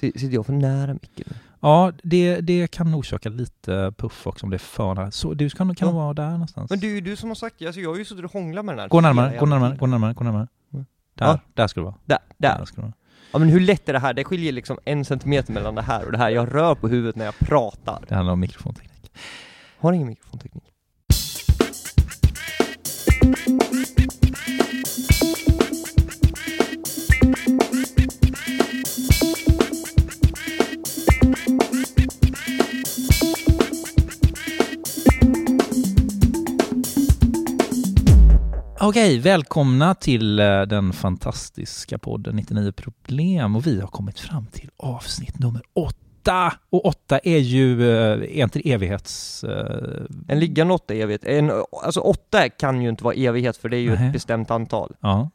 [0.00, 1.24] Si- Sitter jag för nära micken?
[1.60, 5.10] Ja, det, det kan orsaka lite puff också om det är för nära.
[5.10, 5.94] Så du kan, kan Ja.
[5.94, 6.70] vara där någonstans.
[6.70, 8.64] Men det är ju du som har sagt, alltså jag har ju suttit och hånglat
[8.64, 10.86] med den här Gå närmare, gå närmare, gå närmare, gå närmare, gå närmare.
[11.14, 11.38] Där, Ja.
[11.54, 11.94] där ska du vara.
[12.04, 12.64] Där, där.
[12.64, 12.92] ska du vara.
[13.32, 14.14] Ja men hur lätt är det här?
[14.14, 16.30] Det skiljer liksom en centimeter mellan det här och det här.
[16.30, 18.04] Jag rör på huvudet när jag pratar.
[18.08, 19.12] Det handlar om mikrofonteknik.
[19.78, 20.64] Har ingen mikrofonteknik.
[38.82, 44.70] Okej, välkomna till eh, den fantastiska podden 99 problem och vi har kommit fram till
[44.76, 46.52] avsnitt nummer åtta.
[46.70, 49.44] Och åtta är ju, eh, är inte evighets...
[49.44, 51.24] eh, En liggande åtta är evighet.
[51.24, 51.52] En,
[51.84, 54.06] alltså åtta kan ju inte vara evighet för det är ju Nej.
[54.06, 54.94] ett bestämt antal.
[55.00, 55.30] Ja,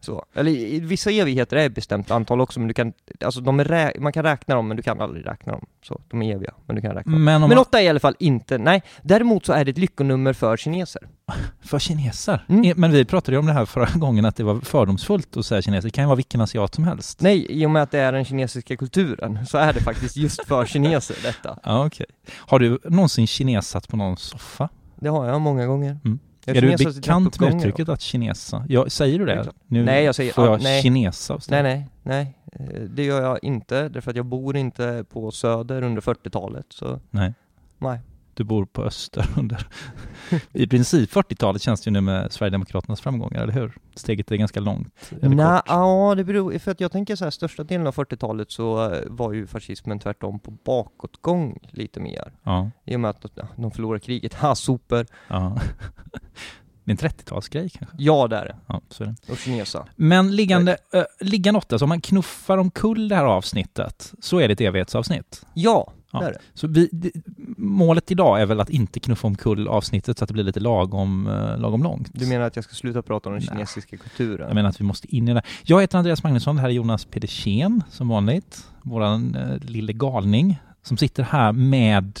[0.00, 0.24] Så.
[0.34, 2.92] Eller i- vissa evigheter är ett bestämt antal också men du kan,
[3.24, 5.66] alltså de är man kan räkna dem men du kan aldrig räkna dem.
[5.82, 7.24] Så, de är eviga, men du kan räkna dem.
[7.24, 8.82] men Men åtta är i alla fall inte, nej.
[9.02, 11.02] Däremot så är det ett lyckonummer för kineser.
[11.62, 12.44] för kineser.
[12.48, 12.64] Mm.
[12.64, 15.46] Eh, Men vi pratade ju om det här förra gången att det var fördomsfullt att
[15.46, 15.88] säga kineser.
[15.88, 17.20] Det kan ju vara vilken asiat som helst.
[17.20, 20.44] Nej, i och med att det är den kinesiska kulturen så är det faktiskt just
[20.46, 21.58] för kineser detta.
[21.62, 22.06] Ja, okej.
[22.36, 24.68] Har du någonsin kinesat på någon soffa?
[24.96, 25.98] Det har jag många gånger.
[26.04, 26.18] Mm.
[26.56, 28.64] Jag är du bekant med uttrycket att kinesa?
[28.68, 29.34] Ja, säger du det?
[29.34, 29.56] Exakt.
[29.66, 30.82] Nu Nej, jag säger- får ja, jag nej.
[30.82, 31.38] kinesa.
[31.48, 32.34] Nej, nej, nej.
[32.52, 37.00] Eh, Det gör jag inte, därför att jag bor inte på Söder under 40-talet, så
[37.10, 37.34] Nej.
[37.78, 37.98] nej.
[38.34, 39.66] Du bor på Öster under...
[40.52, 43.72] I princip 40-talet känns det ju nu med Sverigedemokraternas framgångar, eller hur?
[43.94, 45.10] Steget är ganska långt.
[45.22, 45.64] eller Nej, kort.
[45.68, 49.00] ja det beror, för att jag tänker så här, största delen av 40-talet så eh,
[49.06, 52.32] var ju fascismen tvärtom på bakåtgång lite mer.
[52.42, 53.24] Ja, I och med att
[53.56, 55.06] de förlorade kriget, ha super.
[55.28, 55.58] ja.
[56.84, 57.96] Det är en 30-talsgrej kanske?
[57.98, 59.32] Ja det är det, Ja, så är det.
[59.32, 59.86] och kinesa.
[59.96, 64.48] Men liggande, äh, liggande åtta, så om man knuffar omkull det här avsnittet så är
[64.48, 65.46] det ett evighetsavsnitt.
[65.54, 66.32] Ja, Ja.
[66.54, 67.10] Så vi, det,
[67.56, 71.26] målet idag är väl att inte knuffa omkull avsnittet så att det blir lite lagom,
[71.26, 72.10] eh, lagom långt.
[72.12, 73.48] Du menar att jag ska sluta prata om den Nej.
[73.48, 74.46] kinesiska kulturen?
[74.46, 75.42] Jag menar att vi måste in i det.
[75.64, 78.66] Jag heter Andreas Magnusson, det här är Jonas Pedersen som vanligt.
[78.82, 82.20] Våran eh, lille galning som sitter här med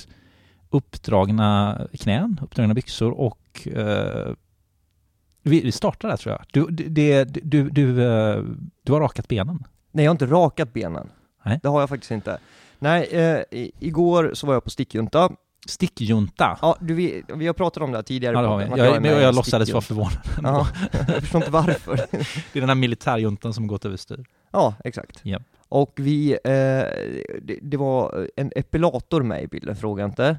[0.70, 4.34] uppdragna knän, uppdragna byxor och eh,
[5.42, 6.44] vi, vi startar där tror jag.
[6.52, 8.44] Du, det, du, du, eh,
[8.82, 9.64] du har rakat benen.
[9.92, 11.08] Nej, jag har inte rakat benen.
[11.44, 11.60] Nej.
[11.62, 12.38] Det har jag faktiskt inte.
[12.80, 13.42] Nej, eh,
[13.78, 15.32] igår så var jag på stickjunta.
[15.66, 16.58] Stickjunta.
[16.62, 18.34] Ja, du, vi, vi har pratat om det här tidigare.
[18.34, 18.64] Ja, det har vi.
[18.64, 20.18] Jag, jag, jag en låtsades vara förvånad.
[20.42, 21.96] Ja, jag förstår inte varför.
[22.52, 24.24] Det är den här militärjuntan som gått överstyr.
[24.50, 25.20] Ja, exakt.
[25.26, 25.42] Japp.
[25.68, 26.38] Och vi, eh,
[27.42, 30.38] det, det var en epilator med i bilden, fråga inte.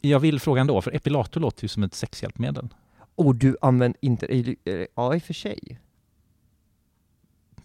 [0.00, 2.68] Jag vill fråga ändå, för epilator låter ju som ett sexhjälpmedel.
[3.14, 4.26] Och du använder inte,
[4.64, 5.80] eh, ja i och för sig.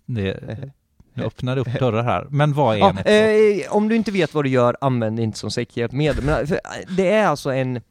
[0.05, 0.71] Det,
[1.15, 2.27] Eh, nu öppnar upp dörrar här.
[2.29, 5.23] Men vad är Ja, en eh, om du inte vet vad du gör, använd det
[5.23, 6.23] inte som sexhjälpmedel.
[6.23, 7.81] Men, för, eh, det är alltså en,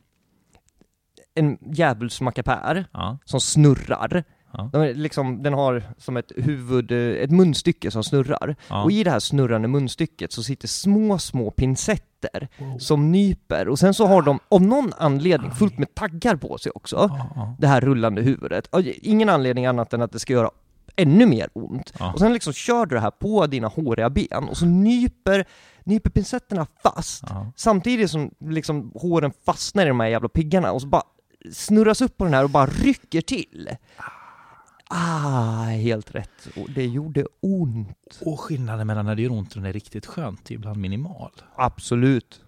[1.35, 4.25] en djävulsmackapär Ja, som snurrar.
[4.53, 8.57] ja, De är liksom, den har som ett huvud, eh, ett munstycke som snurrar.
[8.69, 8.83] ja.
[8.85, 12.11] Och i det här snurrande munstycket så sitter små, små pincetter
[12.59, 12.79] Wow.
[12.79, 13.69] som nyper.
[13.69, 17.11] Och sen så har de, av någon anledning, fullt med taggar på sig också.
[17.59, 18.69] Det här rullande huvudet.
[19.03, 20.51] Ingen anledning annat än att det ska göra
[20.97, 21.93] ännu mer ont.
[21.99, 22.13] ja.
[22.13, 25.45] Och sen liksom kör du det här på dina håriga ben och så nyper,
[25.85, 27.25] nyper pinsetterna fast.
[27.29, 27.53] ja.
[27.57, 31.03] Samtidigt som liksom håren fastnar i de här jävla piggarna och så bara
[31.53, 33.71] snurras upp på den här och bara rycker till.
[34.89, 36.49] Ah, helt rätt.
[36.57, 38.21] Och det gjorde ont.
[38.21, 40.77] Och skillnaden mellan när det gör ont och när det är riktigt skönt är ibland
[40.77, 41.31] minimal.
[41.57, 42.41] Absolut.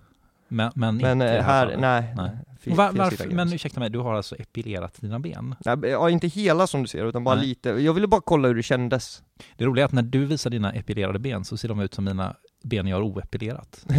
[0.49, 2.15] Men, men, Men det eh, här, nej.
[2.17, 2.31] Nej.
[2.66, 5.54] Va, varför, men ursäkta mig, du har alltså epilerat dina ben?
[5.65, 7.47] Ja, inte hela som du ser, utan bara Nej.
[7.47, 7.69] lite.
[7.69, 9.22] Jag ville bara kolla hur det kändes.
[9.56, 12.04] Det roliga är att när du visar dina epilerade ben så ser de ut som
[12.04, 13.87] mina ben jag har oepilerat.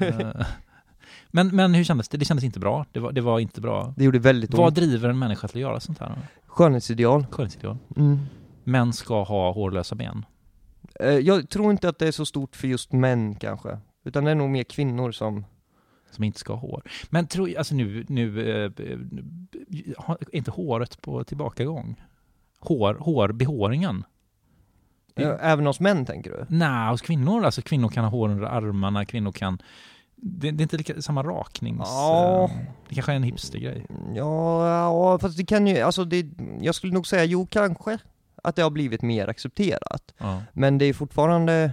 [0.00, 0.46] Eh,
[1.30, 2.18] men, men hur kändes det?
[2.18, 2.86] Det kändes inte bra.
[2.92, 3.94] Det var, det var inte bra.
[3.96, 4.74] Det gjorde väldigt Vad ont.
[4.76, 6.18] driver en människa till att göra sånt här?
[6.46, 7.26] Skönhetsideal.
[7.30, 7.76] Skönhetsideal.
[7.96, 8.18] Mm.
[8.64, 10.24] Män ska ha hårlösa ben.
[11.00, 13.78] Eh, Jag tror inte att det är så stort för just män kanske.
[14.04, 15.44] Utan det är nog mer kvinnor som...
[16.10, 16.82] som inte ska ha hår.
[17.10, 18.98] Men tror, alltså nu, nu eh, eh,
[20.20, 22.02] är inte håret på tillbakagång?
[22.60, 24.04] Hår, hår, behåringen?
[25.16, 26.46] Eh, Även hos män tänker du?
[26.48, 29.62] Nej, hos kvinnor, alltså kvinnor kan ha hår under armarna, kvinnor kan
[30.22, 31.78] det, det är inte lika, samma raknings...
[31.84, 32.44] Ja.
[32.44, 32.50] eh,
[32.88, 33.86] Det kanske är en hipstergrej.
[34.14, 36.26] Ja, ja, fast det kan ju, alltså det,
[36.60, 37.98] jag skulle nog säga jo kanske
[38.42, 40.14] att det har blivit mer accepterat.
[40.18, 40.42] Ja.
[40.52, 41.72] Men det är fortfarande,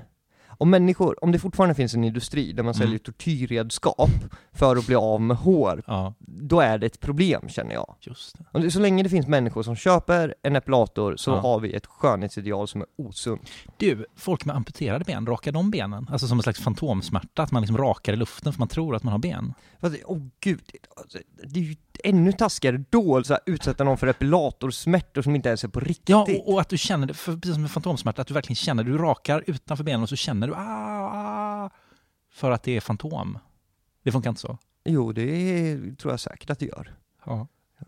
[0.58, 2.88] om människor, om det fortfarande finns en industri där man Mm.
[2.88, 4.10] säljer tortyrredskap
[4.54, 7.96] för att bli av med hår, Ja, då är det ett problem känner jag.
[8.02, 8.72] just det.
[8.72, 11.40] Så länge det finns människor som köper en epilator så Ja.
[11.40, 13.42] har vi ett skönhetsideal som är osunt.
[13.78, 16.08] Du, folk med amputerade ben, rakar de benen?
[16.12, 19.04] Alltså som en slags fantomsmärta, att man liksom rakar i luften för man tror att
[19.04, 19.54] man har ben.
[19.82, 20.62] Fast, Åh gud,
[20.98, 25.64] alltså, det är ju ännu taskigare då, här, utsätta någon för epilatorsmärtor som inte ens
[25.64, 26.10] är på riktigt.
[26.10, 28.56] Ja, och, och att du känner det, för precis som med fantomsmärta, att du verkligen
[28.56, 30.60] känner, du rakar utanför benen och så känner du ah,
[31.14, 31.70] ah,
[32.32, 33.40] för att det är fantom.
[34.04, 34.58] Det funkar inte så.
[34.86, 36.96] Jo, det tror jag säkert att det gör.
[37.26, 37.48] Ja.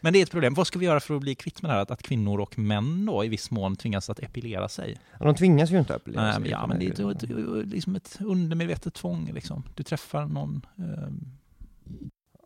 [0.00, 0.54] Men det är ett problem.
[0.54, 2.58] Vad ska vi göra för att bli kvitt med det här att, att kvinnor och
[2.58, 4.98] män då i viss mån tvingas att epilera sig?
[5.18, 6.42] Ja, De tvingas ju inte att epilera Nej, sig.
[6.42, 9.30] men, ja, men det är ett, ett, liksom ett undermedvetet tvång.
[9.32, 9.62] Liksom.
[9.74, 10.66] Du träffar någon.
[10.78, 11.20] ehm,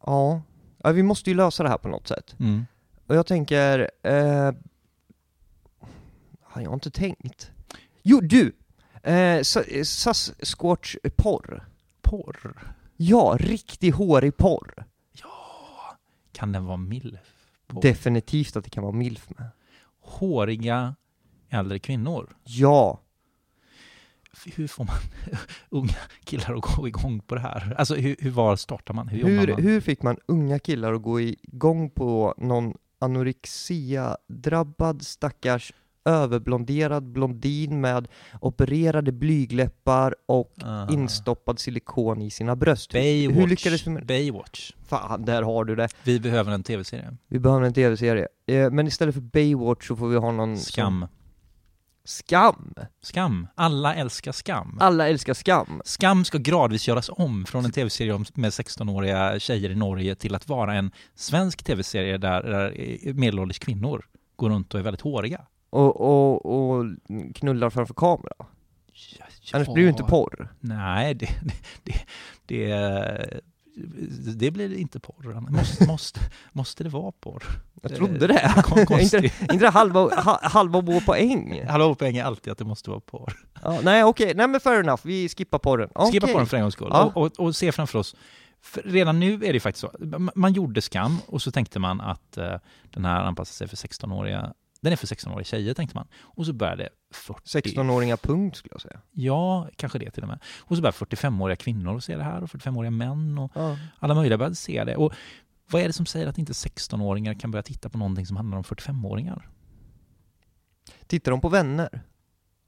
[0.07, 0.43] Ja.
[0.79, 2.37] ja, vi måste ju lösa det här på något sätt.
[2.39, 2.67] mm.
[3.07, 4.53] Och jag tänker, eh,
[6.43, 7.51] har jag inte tänkt?
[8.03, 8.53] Jo, du!
[9.05, 9.43] Eh,
[9.85, 11.69] Sasquatch porr.
[12.03, 12.75] Porr.
[12.97, 14.85] Ja, riktig hårig porr.
[16.33, 17.19] Kan den vara mild?
[17.67, 17.83] Porr.
[17.83, 19.49] Definitivt att det kan vara milf med.
[20.01, 20.95] Håriga
[21.51, 22.37] äldre kvinnor.
[22.45, 23.01] Ja,
[24.55, 24.97] Hur får man
[25.69, 27.75] unga killar att gå igång på det här?
[27.79, 29.09] Alltså hur, hur var startar man?
[29.09, 29.63] Hur, hur, man?
[29.63, 35.73] hur fick man unga killar att gå igång på någon anorexia-drabbad stackars
[36.05, 38.09] överblonderad blondin med
[38.41, 40.89] opererade blygläppar och Ah.
[40.93, 42.93] instoppad silikon i sina bröst?
[42.93, 43.39] Baywatch.
[43.39, 44.07] Hur lyckades vi med?
[44.07, 44.73] Baywatch.
[44.87, 45.89] Fan, där har du det.
[46.03, 47.17] Vi behöver en tv-serie.
[47.29, 48.29] Vi behöver en tv-serie.
[48.47, 51.07] Eh, men istället för Baywatch så får vi ha någon som- Skam.
[52.07, 52.75] Skam!
[53.03, 53.47] Skam.
[53.55, 54.79] Alla älskar Skam.
[54.81, 55.83] Alla älskar Skam.
[55.85, 60.49] Skam ska gradvis göras om från en tv-serie med 16-åriga tjejer i Norge till att
[60.49, 64.05] vara en svensk tv-serie där, där medelålders kvinnor
[64.37, 65.41] går runt och är väldigt håriga.
[65.75, 66.85] Och, och, och
[67.35, 68.47] knullar framför kamera.
[69.53, 70.55] Annars blir det ju inte porr.
[70.61, 71.29] Nej, det,
[71.83, 71.95] det,
[72.47, 72.69] det,
[73.67, 75.41] det, det blir inte porr.
[75.51, 76.21] Måste, måste,
[76.53, 77.45] måste det vara porr?
[77.83, 78.55] Jag trodde det.
[78.65, 81.67] Kon- inte, inte det halva, ha, halva vår poäng?
[81.69, 83.33] Hallå poäng är alltid att det måste vara porr.
[83.63, 85.89] Ja, nej okej, nej men fair enough, vi skippar porren.
[85.89, 86.33] Skippa Okej.
[86.35, 86.89] porren för en gångs skull.
[86.91, 87.13] Ja.
[87.15, 88.17] Och, och, och se framför oss
[88.63, 90.19] för redan nu är det faktiskt så.
[90.35, 92.55] Man- gjorde Skam och så tänkte man att eh,
[92.91, 94.55] den här anpassar sig för 16-åriga
[94.85, 96.07] den är för 16-åriga tjejer tänkte man.
[96.21, 97.59] Och så började 40...
[97.59, 99.01] 16-åringar punkt skulle jag säga.
[99.11, 100.39] Ja, kanske det till och med.
[100.61, 103.79] Och så började 45-åriga kvinnor se det här och 45-åriga män och Ja.
[103.99, 104.97] alla möjliga började se det.
[104.97, 105.13] Och
[105.71, 108.59] vad är det som säger att inte 16-åringar kan börja titta på någonting som handlar
[108.59, 109.49] om 45-åringar?
[111.07, 112.03] Tittar de på vänner?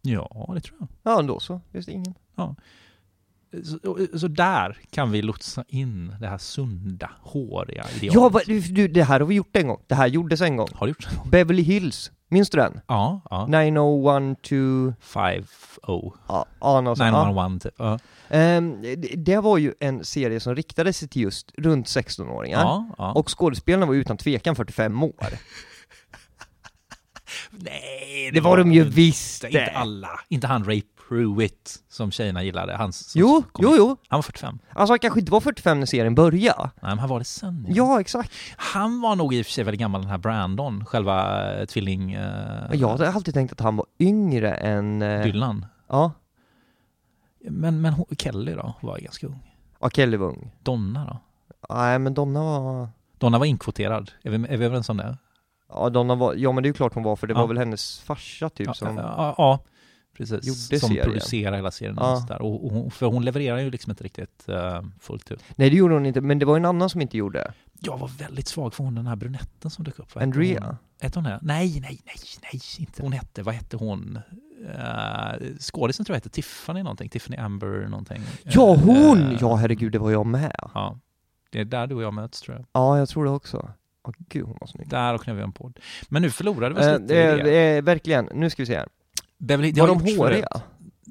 [0.02, 0.88] Ja, det tror jag.
[1.02, 1.60] Ja, då så.
[1.72, 2.14] Just ingen.
[3.64, 8.14] Så, så där kan vi lotsa in det här sunda, håriga idealet.
[8.14, 9.82] Ja, vad- du, det här har vi gjort en gång.
[9.86, 10.68] Det här gjordes en gång.
[10.74, 11.30] Har du gjort det?
[11.30, 12.80] Beverly Hills, minns du den?
[12.86, 13.46] Ja, ja.
[13.46, 14.94] 9012...
[15.02, 16.12] 5-0.
[16.28, 17.12] Ja, ja, något sånt.
[17.12, 17.24] Ja.
[17.28, 17.74] 911 typ.
[17.78, 17.98] Ja.
[18.28, 22.60] Ehm, det, det var ju en serie som riktade sig till just runt 16-åringar.
[22.60, 23.12] Ja, ja.
[23.12, 25.14] Och skådespelarna var utan tvekan 45 år.
[27.50, 29.70] Nej, Det var de ju visst Inte det.
[29.70, 30.10] alla.
[30.28, 32.76] Inte han Ray Pruitt som tjejerna gillade.
[32.76, 33.96] Han, som Jo, kom- jo, jo.
[34.08, 34.58] Han var 45.
[34.72, 36.62] Alltså han kanske inte var 45 när serien började.
[36.62, 37.66] Nej, men han var det sen.
[37.68, 38.32] Ja, exakt.
[38.56, 42.12] Han var nog i och för sig väldigt gammal, den här Brandon, själva eh, tvilling...
[42.12, 45.02] Eh, Jag hade alltid tänkt att han var yngre än...
[45.02, 45.66] eh, Dylan.
[45.88, 46.12] Ja.
[47.50, 49.52] Men, men hon- Kelly då, var ganska ung.
[49.80, 50.50] ja, Kelly var ung.
[50.62, 51.18] Donna då?
[51.74, 52.88] Nej, men Donna var...
[53.18, 54.10] Donna var inkvoterad.
[54.22, 55.18] Är vi, är vi överens om det?
[55.68, 56.34] Ja, Donna var...
[56.34, 57.40] Ja, men det är ju klart hon var, för det Ja.
[57.40, 58.96] var väl hennes farsa typ ja, som...
[58.96, 59.58] ja, ja,
[60.16, 60.80] precis.
[60.80, 61.04] som serien.
[61.04, 61.96] producerar hela serien.
[62.00, 62.16] Ja.
[62.22, 62.42] och där.
[62.42, 65.42] Och, och, hon- för hon levererar ju liksom inte riktigt eh, fullt ut.
[65.56, 67.52] Nej, det gjorde hon inte, men det var en annan som inte gjorde.
[67.80, 70.14] Jag var väldigt svag för hon den här brunetten som dök upp.
[70.14, 70.64] Vad Andrea.
[70.66, 70.76] Hon?
[71.00, 71.38] Hette hon det?
[71.42, 72.16] Nej, nej, nej,
[72.52, 73.02] nej, inte.
[73.02, 74.18] Hon hette, vad hette hon?
[74.66, 78.22] Uh, skådisen tror jag hette Tiffany någonting, Tiffany Amber någonting.
[78.42, 79.22] Ja, hon!
[79.32, 80.56] Eh, Ja, herregud, det var jag med.
[80.74, 80.98] Ja.
[81.50, 82.66] Det är där du och jag möts tror jag.
[82.72, 83.70] Ja, jag tror det också.
[84.04, 84.88] Åh gud, hon var snygg.
[84.88, 85.78] Där och vi en podd.
[86.08, 87.76] Men nu förlorade vi oss Eh, lite i det.
[87.76, 88.88] eh, verkligen, nu ska vi se här.
[89.38, 90.48] Beverly, Var de håriga?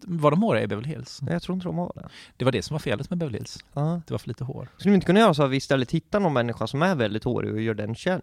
[0.08, 1.22] Var de håriga i Beverly Hills?
[1.22, 2.08] Nej, jag tror inte de var det.
[2.38, 3.58] Det var det som var felet med Beverly Hills.
[3.74, 4.01] Ja.
[4.08, 4.70] Det var för lite hår.
[4.77, 7.24] Skulle vi inte kunna göra så att vi istället hittar någon människa som är väldigt
[7.24, 8.22] hårig och gör den känd?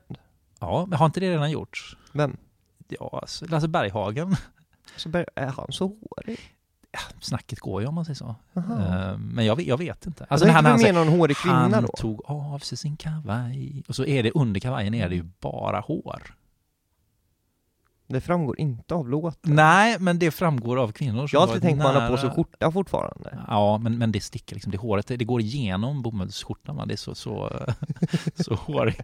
[0.61, 1.97] Ja, men har inte det redan gjorts?
[2.13, 2.37] Vem?
[2.89, 4.37] Ja, alltså, Lasse Berghagen.
[4.97, 6.39] Så ber- är han så hårig?
[7.21, 8.35] Snacket går ju om man säger så.
[8.57, 10.27] Eh, Men jag, vet- jag vet inte.
[10.29, 11.89] Alltså, när jag han säger, menar en hårig kvinna han då?
[11.89, 15.81] tog av sig sin kavaj och så är det under kavajen är det ju bara
[15.81, 16.35] hår.
[18.13, 19.55] Det framgår inte av låten.
[19.55, 22.17] Nej, men det framgår av kvinnor som Jag har alltid tänkt att man har på
[22.17, 23.39] sig nära- skjorta fortfarande.
[23.49, 26.87] Ja, men, men det sticker liksom, det håret, det, går igenom bomullsskjortan va?
[26.87, 27.61] det är så, så,
[28.35, 29.01] så hårig.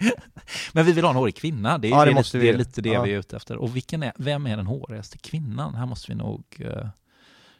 [0.72, 2.58] Men vi vill ha en hårig kvinna, det är, Ja, det lite, det är vi.
[2.58, 3.02] lite det Ja.
[3.02, 3.56] vi är ute efter.
[3.56, 5.74] Och vilken är, vem är den hårigaste kvinnan?
[5.74, 6.66] Här måste vi nog, eh,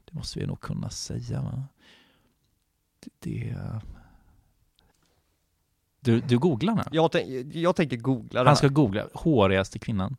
[0.05, 1.65] Det måste vi nog kunna säga va?
[3.19, 3.57] Det...
[6.01, 6.83] Du, du googlar nu?
[6.93, 8.75] Jag, tänk, jag tänker googla det Han ska här.
[8.75, 10.17] googla hårigaste kvinnan.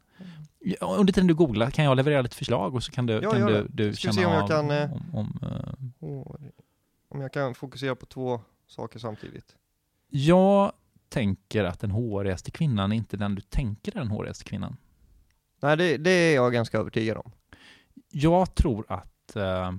[0.81, 3.45] Under tiden du googlar kan jag leverera lite förslag och så kan du, Ja, kan
[3.45, 6.51] du, du känna se om jag av kan, eh, om, om, eh, Hår.
[7.09, 9.55] Om jag kan fokusera på två saker samtidigt.
[10.09, 10.71] Jag
[11.09, 14.77] tänker att den hårigaste kvinnan är inte den du tänker är den hårigaste kvinnan.
[15.61, 17.31] Nej, det, det är jag ganska övertygad om.
[18.11, 19.35] Jag tror att...
[19.35, 19.71] Eh,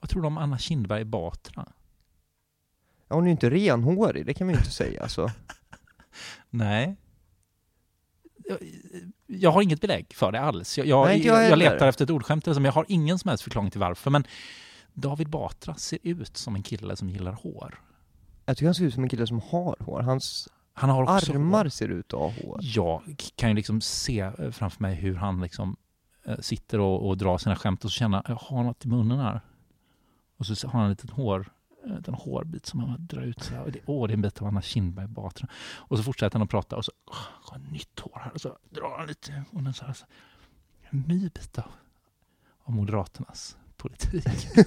[0.00, 1.72] vad tror du om Anna Kinberg Batra?
[3.08, 5.30] Ja, hon är ju inte renhårig, det kan vi ju inte säga så.
[6.50, 6.96] Nej.
[9.26, 10.78] Jag, har inget belägg för det alls.
[10.78, 13.44] Jag, jag, Nej, jag jag, letar efter ett ordskämt, men jag har ingen som helst
[13.44, 14.10] förklaring till varför.
[14.10, 14.24] Men
[14.94, 17.80] David Batra ser ut som en kille som gillar hår.
[18.44, 20.00] Jag tycker han ser ut som en kille som har hår.
[20.00, 21.68] Hans Han har också armar hår.
[21.68, 22.58] ser ut att ha hår.
[22.62, 23.02] Jag
[23.36, 25.76] kan ju liksom se eh, framför mig hur han liksom
[26.26, 29.18] eh, sitter och, och drar sina skämt och så känner jag har något i munnen
[29.18, 29.40] här.
[30.36, 31.52] Och så har han en liten hår
[31.84, 33.62] en liten hårbit som han drar ut så här.
[33.62, 35.48] Och det, åh, det är en bit av Anna Kinberg Batra.
[35.74, 38.98] Och så fortsätter han att prata och så åh, nytt hår här och så drar
[38.98, 39.92] han lite munnen så här.
[39.92, 40.04] Så,
[40.90, 41.64] en ny bit av,
[42.64, 44.24] av Moderaternas politik.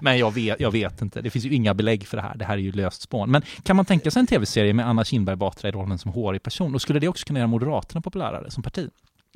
[0.00, 1.20] Men jag vet, jag vet inte.
[1.20, 2.36] Det finns ju inga belägg för det här.
[2.36, 3.30] Det här är ju löst spån.
[3.30, 6.42] Men kan man tänka sig en tv-serie med Anna Kinberg Batra i rollen som hårig
[6.42, 6.74] person?
[6.74, 8.90] Och skulle det också kunna göra Moderaterna populärare som parti?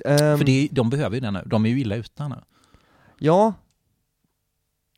[0.05, 1.43] Ehm, För det, de behöver ju det nu.
[1.45, 2.35] De är ju illa ute nu.
[3.17, 3.53] Ja.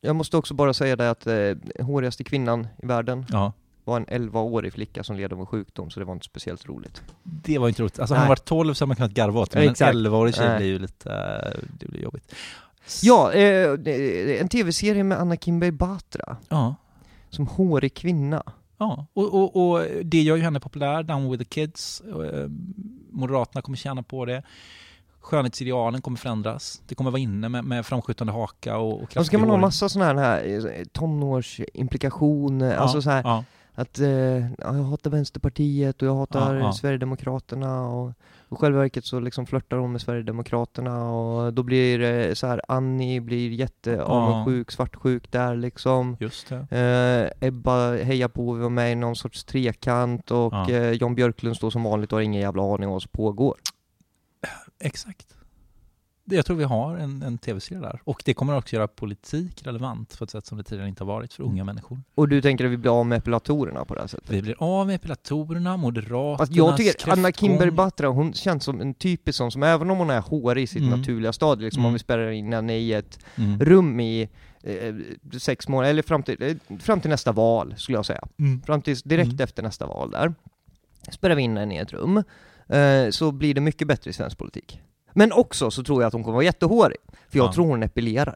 [0.02, 3.54] Jag måste också bara säga det att eh, hårigaste kvinnan i världen Ja,
[3.84, 7.02] var en 11-årig flicka som led av en sjukdom, så det var inte speciellt roligt.
[7.24, 8.00] det var inte roligt.
[8.00, 8.20] Alltså Nej.
[8.20, 9.96] hade man varit 12 så hade man kunnat garva åt det, men Exakt.
[9.96, 10.58] en 11-årig tjej Nej.
[10.58, 11.10] blir ju lite,
[11.80, 12.36] det blir jobbigt.
[13.02, 16.76] Ja, eh, en tv-serie med Anna Kinberg Batra, Ja.
[17.30, 18.44] som hårig kvinna.
[18.78, 22.02] Ja, och, och, och det gör ju henne populär, Down with the kids.
[22.02, 22.50] Eh,
[23.12, 24.44] Moderaterna kommer tjäna på det.
[25.22, 26.82] Skönhetsidealen kommer förändras.
[26.88, 29.50] Det kommer vara inne med, med framskjutande haka och, och Och så kraftig kan man
[29.50, 33.44] ha massa sådana här eh, tonårsimplikationer, alltså så här ja.
[33.76, 36.74] att eh, ja, jag hatar Vänsterpartiet och jag hatar Ja, ja.
[36.74, 38.12] Sverigedemokraterna och,
[38.52, 42.62] i själva verket så liksom flörtar hon med Sverigedemokraterna och då blir eh, så här
[42.68, 46.18] Annie blir jätteavundsjuk, svartsjuk där liksom.
[46.20, 47.32] Just det.
[47.42, 50.70] Eh, Ebba hejar på att vara med i någon sorts trekant och Ja.
[50.70, 53.56] eh, Jan Björklund står som vanligt och har ingen jävla aning om vad som pågår.
[54.80, 55.36] Exakt.
[56.32, 58.02] Jag tror vi har en, en tv-serie där.
[58.04, 61.08] Och det kommer också göra politik relevant på ett sätt som det tidigare inte har
[61.14, 62.02] varit för unga människor.
[62.16, 64.30] Och du tänker att vi blir av med epilatorerna på det här sättet?
[64.30, 67.50] Vi blir av med epilatorerna, Moderaternas Fast jag tycker Anna kräftgång.
[67.50, 70.68] Kinberg Batra, hon känns som en typisk sån som även om hon är hårig i
[70.68, 71.00] sitt Mm.
[71.00, 71.94] naturliga stadie, liksom om Mm.
[71.94, 73.60] vi spärrar in henne i ett Mm.
[73.60, 74.30] rum i
[74.64, 74.96] eh,
[75.40, 78.28] sex månader, eller fram till, eh, fram till nästa val skulle jag säga.
[78.40, 78.62] Mm.
[78.62, 79.44] Fram till direkt Mm.
[79.44, 80.34] efter nästa val där.
[81.12, 82.24] Spärrar vi in henne i ett rum,
[83.12, 84.82] så blir det mycket bättre i svensk politik.
[85.14, 86.98] Men också så tror jag att hon kommer vara jättehårig,
[87.30, 87.54] för jag Ja.
[87.54, 88.36] tror hon epilerar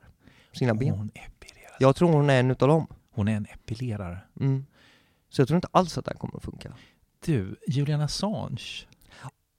[0.52, 0.90] sina ben.
[0.94, 1.76] Hon epilerar.
[1.80, 2.88] Jag tror hon är en utav dem.
[3.16, 4.18] Hon är en epilerare.
[4.40, 4.66] Mm.
[5.30, 6.74] Så jag tror inte alls att det här kommer att funka.
[7.26, 8.62] Du, Julian Assange.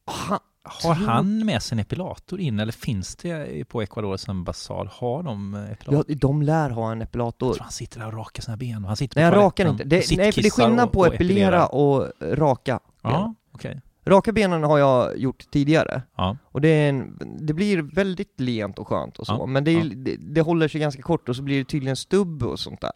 [0.06, 4.86] Ha, Har han med sig en epilator in eller finns det på Ecuadors ambassad?
[4.92, 6.04] Har de eh, epilator?
[6.08, 7.52] ja, de lär ha en Jag epilator.
[7.54, 8.84] tror han sitter där och rakar sina ben.
[8.84, 9.84] Han sitter Nej, jag rakar inte.
[9.84, 12.80] Det, nej, för det är skillnad och- på och att epilera och raka.
[13.02, 13.80] Ja, okej.
[14.06, 16.02] Raka benen har jag gjort tidigare.
[16.16, 16.36] Ja.
[16.44, 19.84] Och det, en, det blir väldigt lent och skönt och så, Ja, men det, ja.
[19.96, 22.92] det, det håller sig ganska kort och så blir det tydligen stubb och sånt där.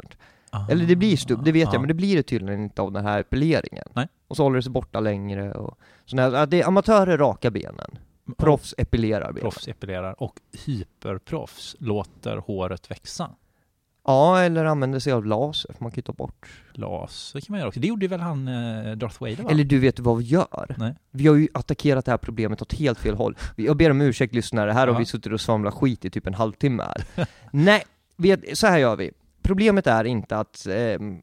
[0.51, 1.73] Ah, Eller det blir stubb, det vet ja.
[1.73, 3.89] jag, men det blir det tydligen inte av den här epileringen.
[3.93, 4.09] Nej.
[4.29, 6.47] Och så håller det sig borta längre och sådär.
[6.47, 7.99] Det är amatörer raka benen,
[8.37, 9.41] proffs epilerar benen.
[9.51, 10.35] Proffs epilerar och
[10.67, 13.31] hyperproffs låter håret växa.
[14.09, 16.47] Ja, eller använder sig av laser, för man kan ju ta bort.
[16.73, 17.81] Laser kan man göra också.
[17.81, 19.51] Det gjorde väl han eh, Darth Vader va?
[19.51, 20.75] Eller du vet vad vi gör?
[20.79, 20.95] Nej.
[21.11, 23.37] Vi har ju attackerat det här problemet åt helt fel håll.
[23.57, 24.99] Jag ber om ursäkt lyssnare, här har Ja.
[24.99, 27.27] vi suttit och svamlat skit i typ en halvtimme här.
[27.53, 27.83] Nej,
[28.17, 29.11] vet, så här gör vi.
[29.43, 31.19] Problemet är inte att, ehm,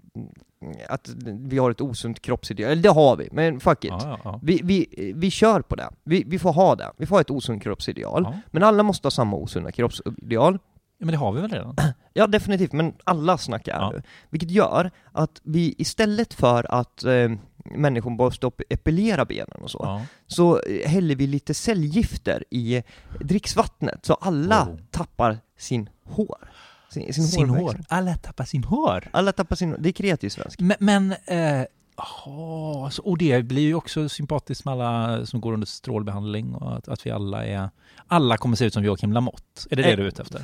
[0.90, 3.92] att vi har ett osunt kroppsideal, eller det har vi, men fuck it.
[4.00, 4.40] Ja, ja.
[4.44, 5.90] Vi, vi, vi kör på det.
[6.04, 6.92] Vi, vi får ha det.
[6.98, 8.28] Vi får ha ett osunt kroppsideal.
[8.52, 10.60] Men alla måste ha samma osunda kroppsideal.
[10.98, 11.76] Ja, men det har vi väl redan?
[12.18, 13.94] Ja, definitivt, men alla snackar Ja.
[14.30, 17.30] Vilket gör att vi istället för att eh,
[17.76, 20.02] människor måste epilera benen och så, Ja.
[20.28, 22.84] så eh, häller vi lite cellgifter i
[23.20, 24.78] dricksvattnet, så alla Oh.
[24.92, 26.50] tappar sin hår.
[26.90, 27.82] Sin, sin, Sin hår.
[27.90, 29.08] Alla tappar sin hår.
[29.12, 30.60] Alla tappar sin Det är kreativ svensk.
[30.60, 31.66] Men, men eh,
[31.98, 36.76] aha, så, och det blir ju också sympatiskt med alla som går under strålbehandling och
[36.78, 37.70] att, att vi alla är...
[38.08, 39.44] Alla kommer se ut som Joakim Lamotte.
[39.70, 40.40] Är det det Eh, du är ute efter?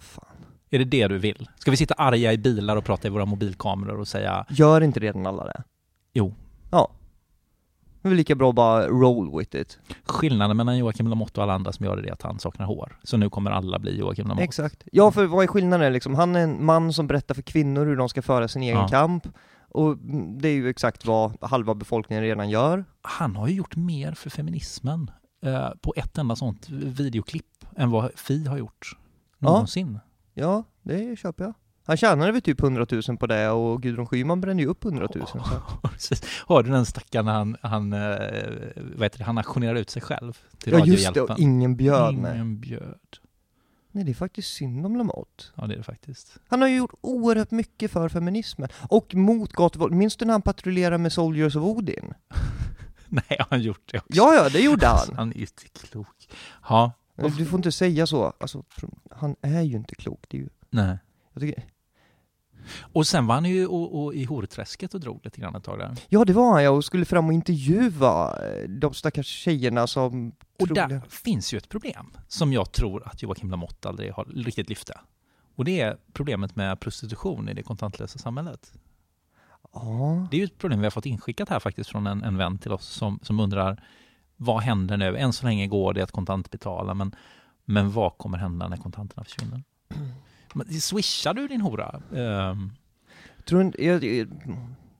[0.00, 0.24] Fan.
[0.70, 1.48] Är det det du vill?
[1.58, 5.00] Ska vi sitta arga i bilar och prata i våra mobilkameror och säga Gör inte
[5.00, 5.62] redan alla det?
[6.12, 6.34] Jo.
[6.70, 6.90] Ja.
[8.02, 9.78] Det är väl lika bra att bara roll with it.
[10.04, 12.98] Skillnaden mellan Joakim Lamotte och alla andra som gör det är att han saknar hår.
[13.02, 14.44] Så nu kommer alla bli Joakim Lamotte.
[14.44, 14.82] Exakt.
[14.92, 16.14] Ja, för vad är skillnaden liksom?
[16.14, 18.88] Han är en man som berättar för kvinnor hur de ska föra sin egen Ja.
[18.88, 19.28] kamp.
[19.76, 19.96] Och
[20.40, 22.84] det är ju exakt vad halva befolkningen redan gör.
[23.02, 25.10] Han har ju gjort mer för feminismen
[25.42, 28.96] eh, på ett enda sånt videoklipp än vad Fi har gjort
[29.38, 29.48] Ja.
[29.50, 29.98] någonsin.
[30.34, 31.54] Ja, det köper jag.
[31.86, 35.08] Han tjänade väl typ 100 000 på det och Gudrun Schyman brände ju upp 100
[35.14, 35.26] 000.
[35.26, 35.38] Så.
[36.46, 37.98] Har du den stackaren när han, han, eh,
[38.94, 42.14] vad heter det, han auktionerar ut sig själv till Ja just det, och ingen bjöd.
[42.14, 42.98] Ingen bjöd.
[43.96, 45.44] Nej det är faktiskt synd om Lamotte.
[45.54, 46.38] Ja, det är det faktiskt.
[46.48, 48.68] Han har ju gjort oerhört mycket för feminismen.
[48.88, 49.94] Och mot gatuvåld.
[49.94, 52.14] Minns du när han patrullerade med Soldiers of Odin?
[53.08, 54.12] Nej, har han gjort det också?
[54.12, 55.08] Ja, ja, det gjorde han.
[55.16, 56.28] Han är ju inte klok.
[56.68, 58.32] Ja, Du får inte säga så.
[58.40, 58.64] Alltså,
[59.10, 60.24] han är ju inte klok.
[60.28, 60.98] Det är ju, nej.
[61.32, 61.64] jag tycker,
[62.80, 65.78] Och sen var han ju och, och i horträsket och drog lite grann ett tag
[65.78, 65.96] där.
[66.08, 70.32] ja, det var han ja, och skulle fram och intervjua eh, de stackars tjejerna som
[70.60, 74.68] Och där finns ju ett problem som jag tror att Joakim Lamotte aldrig har riktigt
[74.68, 75.00] lyfte.
[75.54, 78.72] Och det är problemet med prostitution i det kontantlösa samhället.
[79.72, 82.36] Ja, Det är ju ett problem vi har fått inskickat här faktiskt från en, en
[82.36, 83.82] vän till oss som, som undrar
[84.36, 85.16] vad händer nu?
[85.16, 87.14] Än så länge går det att kontantbetala men,
[87.64, 89.62] men vad kommer hända när kontanterna försvinner?
[90.56, 92.02] Men, swishar du din hora?
[92.16, 92.72] Ehm,
[93.48, 94.28] tror inte, jag, jag,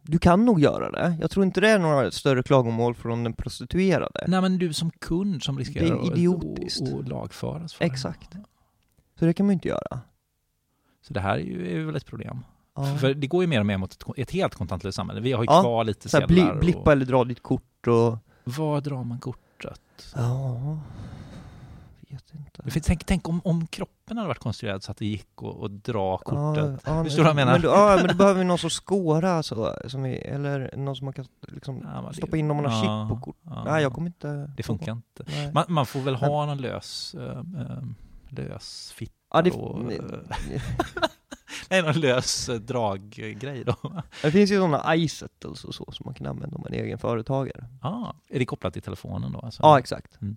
[0.03, 1.17] du kan nog göra det.
[1.21, 4.25] Jag tror inte det är några större klagomål från den prostituerade.
[4.29, 6.83] nej men du som kund som riskerar Det är att- idiotiskt.
[6.83, 7.91] att- att lagföras för det.
[7.91, 8.33] Exakt.
[9.19, 10.01] Så det kan man ju inte göra.
[11.03, 12.45] Så det här är ju, är väl ett problem.
[12.77, 12.97] Ja.
[13.01, 15.21] För det går ju mer och mer mot ett, ett helt kontantlöst samhälle.
[15.21, 16.27] Vi har ju Ja, kvar lite sedlar.
[16.27, 18.19] bli, blippa och, eller dra ditt kort och...
[18.45, 20.13] var drar man kortet?
[20.15, 20.79] Ja,
[22.09, 22.71] vet inte.
[22.71, 25.85] Finns- Tänk, tänk om, om kroppen hade varit konstruerad så att det gick att, att
[25.85, 26.81] dra kortet.
[26.87, 27.53] Ja, ja, Förstår du vad jag menar?
[27.53, 30.97] Men då, ja, men då behöver vi någon som skåra så, som vi, eller någon
[30.97, 33.25] som man kan liksom Ja, men det- stoppa in om man har ja, chip på
[33.25, 33.37] kort.
[33.43, 33.65] ja.
[33.65, 34.51] Nej, jag kommer inte...
[34.57, 35.25] Det funkar inte.
[35.55, 37.43] Man, man får väl ha någon lös, äh,
[38.29, 40.61] lös fitta Ja, det, eh,
[41.71, 43.75] nej, någon lös eh, draggrej då.
[44.23, 46.99] det finns ju sådana iSettles och så som man kan använda om man är egen
[46.99, 47.65] företagare.
[47.83, 49.39] Ah, är det kopplat till telefonen då?
[49.41, 49.63] Alltså?
[49.63, 50.21] Ja, exakt.
[50.21, 50.37] Mm.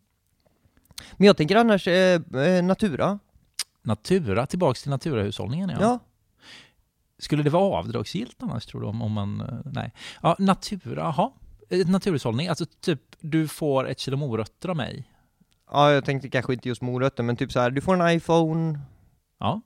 [1.17, 3.19] Men jag tänker annars, eh, eh, Natura.
[3.81, 5.77] Natura, tillbaks till naturahushållningen ja.
[5.81, 5.99] Ja.
[7.19, 8.87] Skulle det vara avdragsgillt annars tror du?
[8.87, 9.93] Om, om man, eh, nej.
[10.21, 11.31] Ja, Natura, jaha.
[11.69, 15.11] Eh, Naturhushållning, alltså typ du får ett kilo morötter av mig.
[15.71, 18.79] ja, jag tänkte kanske inte just morötter, men typ så här, du får en iPhone,
[19.39, 19.61] Ja.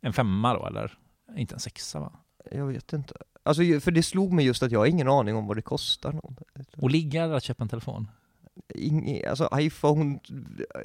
[0.00, 0.98] En femma då eller?
[1.36, 2.12] Inte en sexa va?
[2.50, 3.14] jag vet inte.
[3.42, 6.20] Alltså, för det slog mig just att jag har ingen aning om vad det kostar.
[6.76, 8.08] Och ligga att köpa en telefon?
[8.78, 10.18] Ing, alltså iPhone,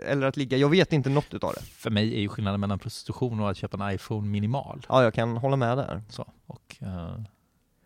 [0.06, 1.62] eller att ligga, jag vet inte något utav det.
[1.62, 4.86] För mig är ju skillnaden mellan prostitution och att köpa en iPhone minimal.
[4.90, 6.02] Ja, jag kan hålla med där.
[6.10, 7.22] Så, och, eh,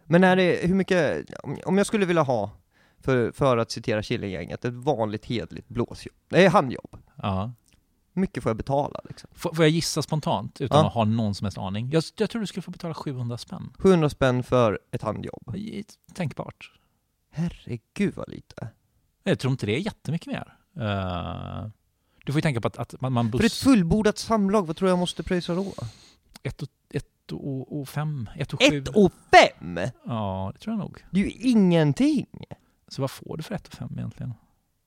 [0.03, 1.25] Men är det, hur mycket,
[1.65, 2.51] om- jag skulle vilja ha,
[2.99, 6.97] för, för att citera Killinggänget, ett vanligt hedligt blåsjobb, nej handjobb.
[7.15, 7.51] ja.
[8.13, 9.29] Hur mycket får jag betala liksom?
[9.33, 10.87] Får, får jag gissa spontant utan Ja.
[10.87, 11.89] att ha någon som helst aning?
[11.91, 13.73] Jag, jag tror du skulle få betala 700 spänn.
[13.77, 15.55] 700 spänn för ett handjobb.
[16.13, 16.71] Tänkbart.
[17.31, 18.67] Herregud vad lite.
[19.27, 20.57] Jag tror inte det är jättemycket mer.
[20.79, 21.67] Eh,
[22.25, 23.63] du får ju tänka på att, att man, man För ett buss...
[23.63, 25.73] fullbordat samlag, vad tror jag måste pröjsa då?
[26.43, 28.77] Ett och, ett och, och fem, ett och sju.
[28.77, 29.79] Ett och fem!
[30.05, 31.05] Ja, det tror jag nog.
[31.11, 32.27] Det är ju ingenting!
[32.87, 34.33] Så vad får du för ett och fem egentligen?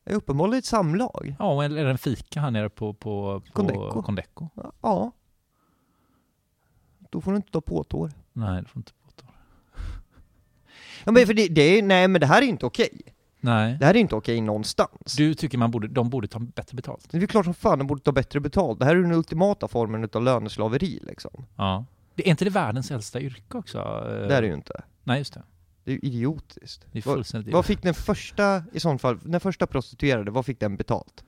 [0.05, 1.37] Det är uppenbarligen ett samlag.
[1.39, 4.03] Ja, eller en fika här nere på, på, på Condeco.
[4.03, 4.49] Condeco.
[4.81, 5.13] Ja.
[7.11, 8.13] Då får du inte ta på tår.
[8.33, 9.25] Nej, det får inte påstå.
[11.05, 13.01] Ja men för det, det är, nej men det här är inte okej.
[13.41, 13.77] Nej.
[13.81, 15.15] Det här är inte okej någonstans.
[15.17, 17.07] Du tycker man borde, de borde ta bättre betalt?
[17.11, 18.79] Det är klart som fan de borde ta bättre betalt.
[18.79, 21.47] Det här är den ultimata formen utav löneslaveri liksom.
[21.57, 21.85] Ja.
[22.15, 23.79] Det är inte det världens äldsta yrke också?
[24.29, 24.83] Det är det ju inte.
[25.05, 25.43] Nej, just det.
[25.85, 26.87] Det är ju idiotiskt.
[26.93, 30.47] Det är Vad, fullständigt vad fick den första, i sånt fall, den första prostituerade, vad
[30.47, 31.25] fick den betalt?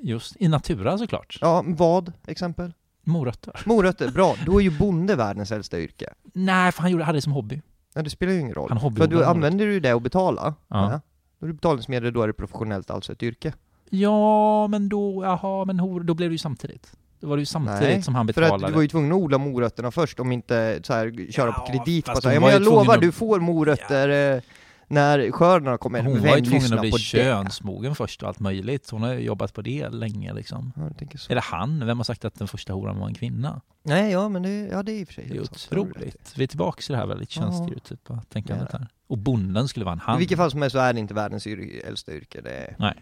[0.00, 1.38] Just i Natura såklart.
[1.40, 2.72] Ja, vad exempel?
[3.02, 3.62] Morötter.
[3.66, 4.36] Morötter, bra.
[4.46, 6.14] Då är ju bonde världens äldsta yrke.
[6.22, 7.62] Nej, för han gjorde, hade det som hobby.
[7.94, 8.70] Nej, det spelar ju ingen roll.
[8.70, 10.54] Han För du använder ju det att betala.
[10.68, 11.00] Ja.
[11.44, 13.52] Då är det betalningsmedel, då är det professionellt, alltså ett yrke.
[13.90, 16.92] Ja, men då, jaha, men hor, då blev det ju samtidigt.
[17.20, 18.64] Då var det ju samtidigt Nej, som han För betalade.
[18.66, 21.62] att du var ju tvungen att odla morötterna först, om inte så här, köra på
[21.66, 22.06] Ja, kredit.
[22.06, 24.42] fast Bara så här, ja, men jag lovar, du får morötter eh,
[24.88, 26.02] när skördarna kommer.
[26.02, 27.02] Hon var ju tvungen att bli på det?
[27.02, 28.90] könsmogen först och allt möjligt.
[28.90, 30.72] Hon har ju jobbat på det länge liksom.
[30.76, 30.90] Ja.
[31.28, 33.60] Eller han, vem har sagt att den första horan var en kvinna?
[33.82, 35.40] Nej, ja men det, ja, det är i och för sig Det är i.
[35.40, 36.32] otroligt.
[36.36, 37.42] Vi är tillbaka till det här väldigt Ja.
[37.42, 38.88] könsstereotypa tänkandet Det är här.
[39.06, 40.18] Och bonden skulle vara en I han.
[40.18, 42.40] vilket fall som helst så är det inte världens yr- äldsta yrke.
[42.40, 42.94] Det är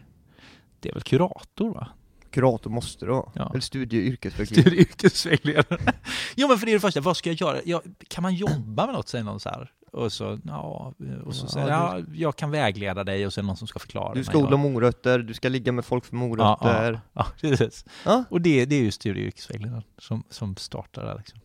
[0.80, 1.88] Det är väl kurator va?
[2.30, 3.30] kurator måste vara.
[3.34, 3.50] Ja.
[3.50, 4.62] Eller studie och yrkesvägledare.
[4.62, 5.92] Studie yrkesvägledare.
[6.36, 7.58] jo men för det är det första, vad ska jag göra?
[7.64, 9.70] Jag, kan man jobba med något säger någon så här?
[9.92, 13.56] Och så, ja, och så Ja, säger ja, jag kan vägleda dig och det någon
[13.56, 14.44] som ska förklara Du ska mig.
[14.44, 16.92] odla morötter, du ska ligga med folk för morötter.
[16.92, 17.84] ja, ja, precis.
[18.28, 21.38] Och det, det är ju studie och yrkesvägledaren som, som startar där liksom.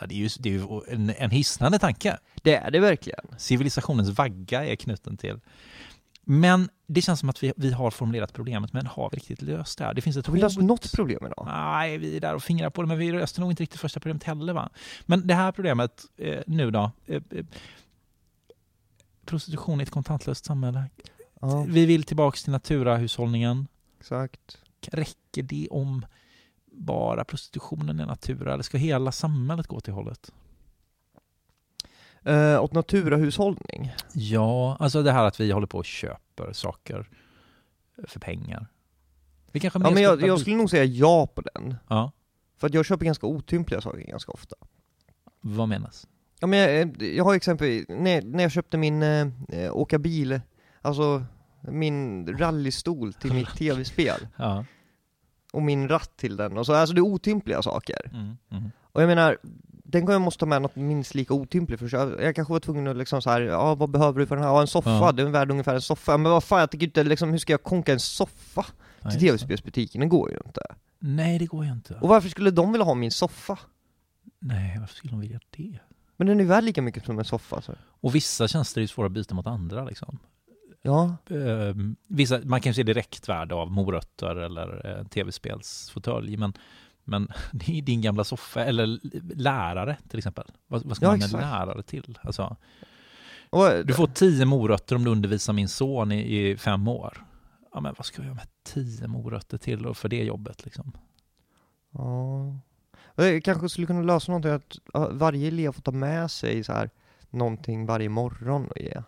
[0.00, 2.18] Ja, det är ju, det är ju en, en hisnande tanke.
[2.42, 3.24] Det är det verkligen.
[3.38, 5.40] Civilisationens vagga är knuten till.
[6.30, 9.78] Men det känns som att vi, vi har formulerat problemet, men har vi riktigt löst
[9.78, 9.94] det här?
[9.94, 11.44] Det finns ett Har vi löst något problem idag?
[11.46, 14.00] Nej, vi är där och fingrar på det, men vi löste nog inte riktigt första
[14.00, 14.52] problemet heller.
[14.52, 14.70] Va?
[15.06, 16.90] Men det här problemet eh, nu då.
[17.06, 17.44] Eh, eh,
[19.24, 20.84] prostitution i ett kontantlöst samhälle.
[21.40, 23.66] Ja, Vi vill tillbaks till naturahushållningen.
[24.00, 24.58] exakt.
[24.86, 26.06] Räcker det om
[26.72, 30.32] bara prostitutionen är natura, eller ska hela samhället gå till hållet?
[32.28, 33.92] Eh, åt naturahushållning.
[34.12, 37.08] Ja, alltså det här att vi håller på och köper saker
[38.06, 38.66] för pengar.
[39.52, 41.74] Vi kanske Ja, men jag, jag skulle nog säga ja på den.
[41.88, 42.12] Ja,
[42.56, 44.56] För att jag köper ganska otympliga saker ganska ofta.
[45.40, 46.08] vad menas?
[46.40, 50.40] Ja men jag, jag har exempel, när, när jag köpte min eh, eh, åka bil,
[50.82, 51.24] alltså
[51.60, 54.64] min rallystol till mitt tv-spel Ja.
[55.52, 58.10] och min ratt till den och så, alltså det är otympliga saker.
[58.12, 58.70] Mm, mm.
[58.82, 59.38] Och jag menar,
[59.90, 62.22] den gången jag måste ta med något minst lika otympligt för köpa.
[62.22, 64.50] Jag kanske var tvungen att liksom så här, ja vad behöver du för den här?
[64.50, 65.12] Ja en soffa, Ja.
[65.12, 66.16] den är värd ungefär en soffa.
[66.16, 68.66] Men vad fan, jag tycker inte liksom, hur ska jag konka en soffa
[69.02, 69.26] Ja, till det.
[69.26, 70.00] tv-spelsbutiken?
[70.00, 70.60] Det går ju inte.
[70.98, 71.94] Nej, det går ju inte.
[71.94, 73.58] Och varför skulle de vilja ha min soffa?
[74.40, 75.78] Nej, varför skulle de vilja det?
[76.16, 77.62] Men den är värd lika mycket som en soffa.
[77.62, 77.72] Så.
[78.00, 80.18] Och vissa tjänster är ju svåra att byta mot andra liksom.
[80.82, 86.52] Ja, Ehm, vissa, man kan ju se direktvärde av morötter eller eh, tv-spelsfåtölj, men,
[87.08, 88.98] men det är din gamla soffa, eller
[89.34, 90.44] lärare till exempel.
[90.66, 92.18] Vad, vad ska Ja, man med lärare till?
[92.22, 92.56] Alltså,
[93.50, 97.24] och, du får tio morötter om du undervisar min son i, i fem år.
[97.72, 100.92] Ja, men vad ska jag med tio morötter till och för det jobbet liksom?
[101.90, 102.58] Ja.
[103.14, 104.78] Jag kanske skulle kunna lösa någonting att
[105.12, 106.90] varje elev får ta med sig så här
[107.30, 109.02] någonting varje morgon och ge.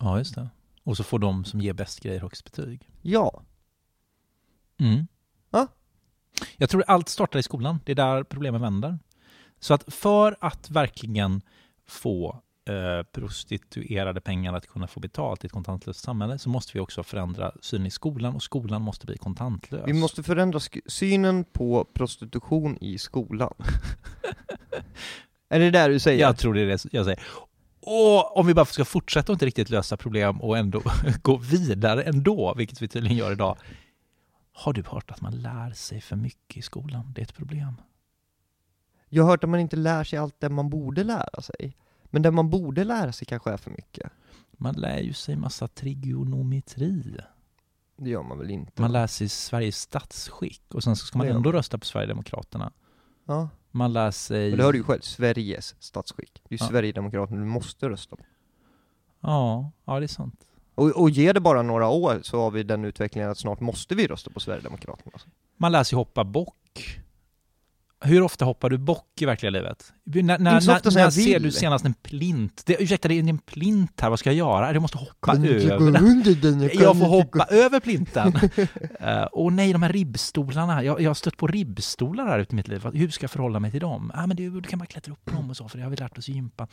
[0.00, 0.48] Ja, just det.
[0.84, 2.88] Och så får de som ger bäst grejer högst betyg.
[3.02, 3.42] Ja,
[4.78, 5.06] Mm.
[5.50, 5.68] Ja.
[6.56, 7.80] Jag tror allt startar i skolan.
[7.84, 8.98] Det är där problemen vänder.
[9.60, 11.42] Så att för att verkligen
[11.86, 16.80] få eh, prostituerade pengar att kunna få betalt i ett kontantlöst samhälle så måste vi
[16.80, 19.82] också förändra synen i skolan och skolan måste bli kontantlös.
[19.86, 23.54] vi måste förändra synen på prostitution i skolan.
[25.48, 26.20] är det där du säger?
[26.20, 27.22] Jag tror det är det jag säger.
[27.80, 30.82] Och om vi bara ska fortsätta och inte riktigt lösa problem och ändå
[31.22, 33.56] gå vidare ändå, vilket vi tydligen gör idag.
[34.52, 37.12] Har du hört att man lär sig för mycket i skolan?
[37.14, 37.74] Det är ett problem.
[39.08, 41.76] Jag har hört att man inte lär sig allt det man borde lära sig.
[42.04, 44.10] Men det man borde lära sig kanske är för mycket.
[44.52, 47.16] Man lär ju sig massa trigonometri.
[47.96, 48.82] Det gör man väl inte?
[48.82, 52.72] Man lär sig Sveriges statsskick och sen så ska man gör ändå rösta på Sverigedemokraterna.
[53.24, 54.48] Ja, Man lär sig...
[54.48, 56.40] men det hör du ju själv, Sveriges statsskick.
[56.48, 56.68] Det är ju Ja.
[56.68, 58.24] Sverigedemokraterna du måste rösta på.
[59.20, 60.44] Ja, ja det är sant.
[60.74, 63.94] Och, och ge det bara några år så har vi den utvecklingen att snart måste
[63.94, 65.12] vi rösta på Sverigedemokraterna.
[65.56, 66.98] Man lär sig hoppa bock.
[68.04, 69.92] Hur ofta hoppar du bock i verkliga livet?
[70.04, 72.62] När, när, när, när jag ser du senast en plint?
[72.66, 74.72] Det, ursäkta, det är en plint här, vad ska jag göra?
[74.72, 75.96] Jag måste hoppa Kan över gå den.
[76.06, 78.32] under den, Jag kan får hoppa gå- över plinten.
[78.36, 80.84] uh, och nej, de här ribbstolarna.
[80.84, 82.86] Jag, jag har stött på ribbstolar här ute i mitt liv.
[82.94, 84.10] Hur ska jag förhålla mig till dem?
[84.14, 85.90] Ah, men du, du kan bara klättra upp på dem och så, för det har
[85.90, 86.66] vi lärt oss i gympan.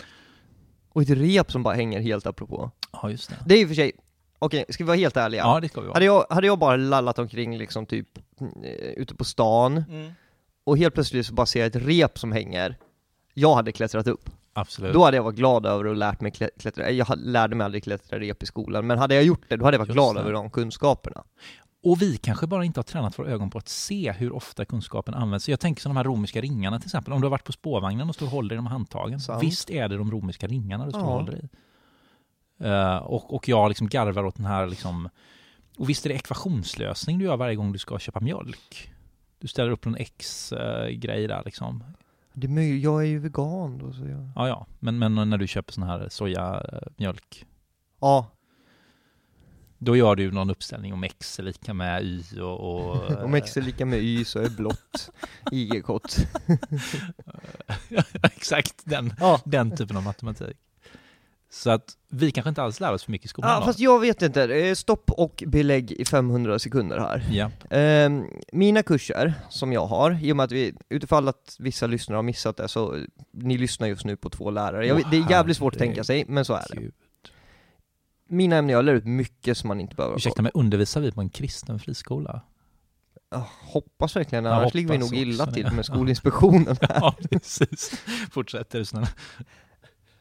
[0.90, 2.72] Och ett rep som bara hänger helt apropå.
[2.92, 3.36] Ja, just det.
[3.46, 3.92] Det är och för sig,
[4.40, 5.42] okej, ska vi vara helt ärliga?
[5.42, 5.96] Ja, det ska vi vara.
[5.96, 8.08] Hade, jag, hade jag bara lallat omkring liksom typ
[8.64, 10.12] eh, ute på stan, Mm.
[10.64, 12.78] och helt plötsligt så bara ser jag ett rep som hänger,
[13.34, 14.30] jag hade klättrat upp.
[14.54, 14.94] Absolut.
[14.94, 17.84] Då hade jag varit glad över att lärt mig klä- klättra, jag lärde mig aldrig
[17.84, 20.16] klättra rep i skolan, men hade jag gjort det, då hade jag varit Just glad
[20.16, 20.20] det.
[20.22, 21.24] över de kunskaperna.
[21.84, 25.14] Och vi kanske bara inte har tränat våra ögon på att se hur ofta kunskapen
[25.14, 25.46] används.
[25.46, 27.14] Så jag tänker som de här romerska ringarna till exempel.
[27.14, 29.20] Om du har varit på spårvagnen och står och håller i de handtagen.
[29.20, 29.44] Sant.
[29.44, 31.12] Visst är det de romerska ringarna du står och Ja.
[31.14, 31.50] håller i.
[32.60, 35.10] Eh, och, och jag liksom garvar åt den här liksom...
[35.78, 38.94] Och visst är det ekvationslösning du gör varje gång du ska köpa mjölk.
[39.40, 41.84] Du ställer upp någon X-grej där liksom.
[42.34, 44.30] Det är möjligt, jag är ju vegan då, så jag...
[44.36, 44.66] Ja, ja.
[44.80, 47.46] Men, men när du köper sån här sojamjölk.
[48.02, 48.28] Ja,
[49.82, 52.60] Då gör du någon uppställning om X är lika med Y och...
[52.60, 55.10] och om X är lika med Y så är blått
[55.52, 56.18] IG-kott.
[58.24, 59.42] Exakt, den, Ja.
[59.46, 60.58] den typen av matematik.
[61.52, 63.52] Så att vi kanske inte alls lär oss för mycket i skolan.
[63.52, 64.76] Ja, fast jag vet inte.
[64.76, 67.28] Stopp och belägg i 500 sekunder här.
[67.32, 67.52] ja.
[67.70, 72.16] Ehm, mina kurser som jag har, i och med att vi, utifall att vissa lyssnare
[72.18, 72.98] har missat det, så
[73.32, 74.88] ni lyssnar just nu på två lärare.
[74.88, 76.92] Jag, det är jävligt svårt att tänka sig, men så är det.
[78.30, 81.22] Mina ämnen, jag lär ut mycket som man inte behöver Ursäkta mig, undervisar vi på
[81.22, 82.42] en kristen friskola?
[83.32, 85.72] Jag hoppas verkligen, Jag annars ligger vi nog illa till det.
[85.72, 86.76] med Skolinspektionen.
[86.82, 87.92] Ja, precis.
[88.32, 89.08] Fortsätt du snälla.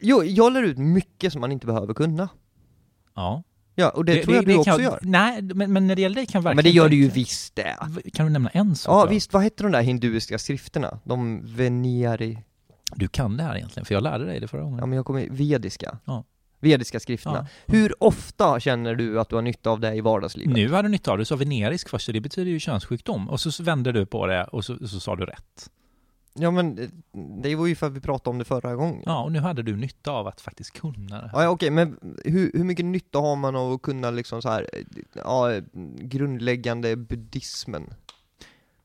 [0.00, 2.28] Jo, jag lär ut mycket som man inte behöver kunna.
[3.14, 3.42] Ja.
[3.74, 4.98] Ja, och det, tror jag du också kan, gör.
[5.02, 7.08] Nej, men, men när det gäller dig kan jag verkligen men det gör du ju
[7.08, 7.76] visst det.
[8.12, 8.92] Kan du nämna en sak?
[8.94, 9.10] Ja då?
[9.10, 11.00] visst, vad heter de där hinduiska skrifterna?
[11.04, 12.38] De veneri...
[12.94, 14.78] Du kan det här egentligen, för jag lärde dig det förra gången.
[14.78, 15.98] Ja men jag kommer vediska.
[16.04, 16.24] Ja.
[16.60, 17.46] Vediska skrifterna.
[17.66, 17.72] Ja.
[17.74, 20.54] Hur ofta känner du att du har nytta av det i vardagslivet?
[20.54, 23.28] Nu hade du nytta av det, du sa venerisk först, det betyder ju könssjukdom.
[23.28, 25.70] Och så vände du på det och så, så sa du rätt.
[26.40, 26.88] Ja men eh,
[27.42, 29.02] det var ju för att vi pratade om det förra gången.
[29.06, 31.30] Ja, och nu hade du nytta av att faktiskt kunna det.
[31.32, 34.66] ja okej, men hur, hur mycket nytta har man av att kunna liksom så här,
[34.72, 35.60] eh, ja,
[35.98, 37.94] grundläggande buddhismen?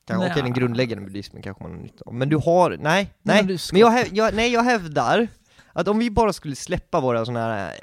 [0.08, 0.30] Nej.
[0.30, 2.14] okej, den grundläggande buddhismen kanske man har nytta av.
[2.14, 3.44] Men du har, nej, nej.
[3.44, 5.28] men Men, jag, jag, nej, jag hävdar
[5.74, 7.74] att om vi bara skulle släppa våra sådana här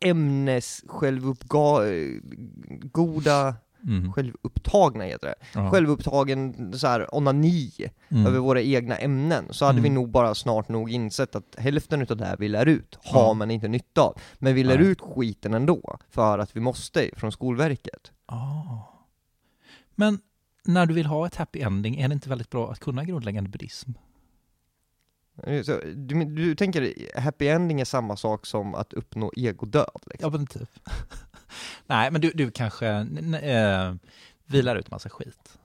[0.00, 1.58] ämnes självuppga,
[2.92, 3.54] goda,
[3.86, 4.12] Mm.
[4.12, 5.34] självupptagna heter det.
[5.54, 5.70] Ja.
[5.70, 7.70] Självupptagen så här onani
[8.08, 8.26] Mm.
[8.26, 9.82] över våra egna ämnen, så hade Mm.
[9.82, 13.22] vi nog bara snart nog insett att hälften utav det här vi lär ut har
[13.22, 13.32] Ja.
[13.34, 14.18] man inte nytta av.
[14.38, 14.86] Men vi lär Nej.
[14.86, 18.12] ut skiten ändå, för att vi måste från Skolverket.
[18.26, 18.78] Ah.
[19.94, 20.18] Men
[20.64, 23.50] när du vill ha ett happy ending, är det inte väldigt bra att kunna grundläggande
[23.50, 23.90] buddhism?
[25.64, 29.86] Så, du, du tänker, happy ending är samma sak som att uppnå egodöd?
[30.06, 30.32] Liksom.
[30.32, 30.68] Ja, men typ.
[31.86, 32.86] Nej, men du, du kanske
[33.42, 33.94] eh,
[34.46, 35.58] vilar ut massa skit.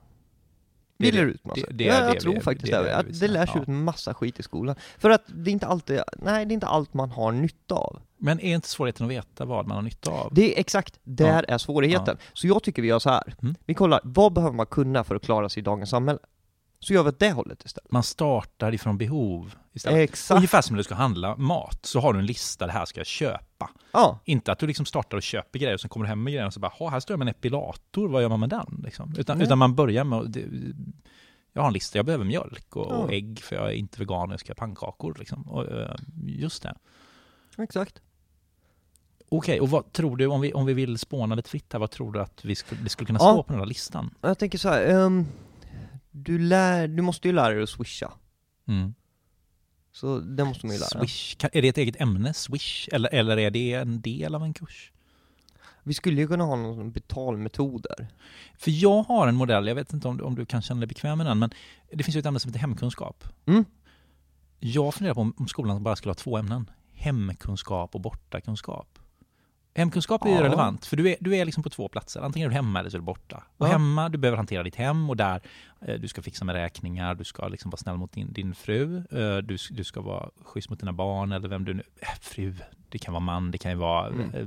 [0.98, 1.60] Vi det- lär ut massa.
[1.68, 2.84] det- det ja, jag det tror faktiskt det det.
[2.84, 3.32] det Att det säger.
[3.32, 3.60] lärs Ja.
[3.62, 4.76] ut massa skit i skolan.
[4.98, 8.00] För att det är inte alltid, nej det är inte allt man har nytta av.
[8.16, 10.34] Men är inte svårigheten att veta vad man har nytta av?
[10.34, 12.16] Det är exakt, där är svårigheten.
[12.32, 13.34] Så jag tycker vi gör så här.
[13.42, 13.54] Mm.
[13.66, 16.18] vi kollar, vad behöver man kunna för att klara sig i dagens samhälle?
[16.80, 17.92] Så gör vi åt det hållet istället.
[17.92, 20.10] Man startar ifrån behov istället.
[20.10, 20.36] Exakt.
[20.36, 23.00] Ungefär som när du ska handla mat, så har du en lista, det här ska
[23.00, 23.70] jag köpa.
[23.92, 26.32] Ja, Inte att du liksom startar och köper grejer och sen kommer du hem med
[26.32, 28.48] grejer och så bara, "Ha, här står jag med en epilator, vad gör man med
[28.48, 28.80] den?
[28.84, 29.14] Liksom.
[29.18, 30.36] Utan, utan man börjar med, att-
[31.52, 33.14] jag har en lista, jag behöver mjölk och, och Ja.
[33.16, 35.16] ägg för jag är inte vegan och jag ska ha pannkakor.
[35.18, 35.48] Liksom.
[35.48, 35.94] Och, eh,
[36.26, 36.74] just det.
[37.58, 38.00] exakt.
[39.30, 41.90] Okej, och vad tror du, om vi, om vi vill spåna lite fritt här, vad
[41.90, 43.32] tror du att vi skulle, det skulle kunna Ja.
[43.32, 44.14] stå på den här listan?
[44.20, 45.26] Jag tänker så här, ehm,
[46.22, 48.12] du, lär, du måste ju lära dig att swisha.
[48.68, 48.94] Mm.
[49.92, 50.88] Så det måste man ju lära.
[51.00, 54.42] Swish, kan, är det ett eget ämne, swish, eller, eller är det en del av
[54.44, 54.92] en kurs?
[55.82, 58.08] Vi skulle ju kunna ha någon betalmetoder.
[58.58, 60.86] För jag har en modell, jag vet inte om, du- om du kan känna dig
[60.86, 61.50] bekväm med den, men
[61.92, 63.24] det finns ju ett ämne som heter hemkunskap.
[63.46, 63.64] Mm.
[64.58, 66.70] Jag funderar på om, om skolan bara skulle ha två ämnen.
[66.92, 68.98] Hemkunskap och bortakunskap.
[69.74, 70.42] Hemkunskap är ju Ja.
[70.42, 72.20] relevant, för du är, du är liksom på två platser.
[72.20, 73.42] Antingen är du hemma eller så är du borta.
[73.56, 73.72] Och Ja.
[73.72, 75.40] hemma, du behöver hantera ditt hem och där
[75.86, 78.96] eh, du ska fixa med räkningar, du ska liksom vara snäll mot din, din fru,
[78.96, 81.82] eh, du, du ska vara schysst mot dina barn eller vem du nu...
[82.00, 82.54] Eh, fru,
[82.88, 84.06] det kan vara man, det kan ju vara...
[84.06, 84.30] Mm.
[84.34, 84.38] Eh,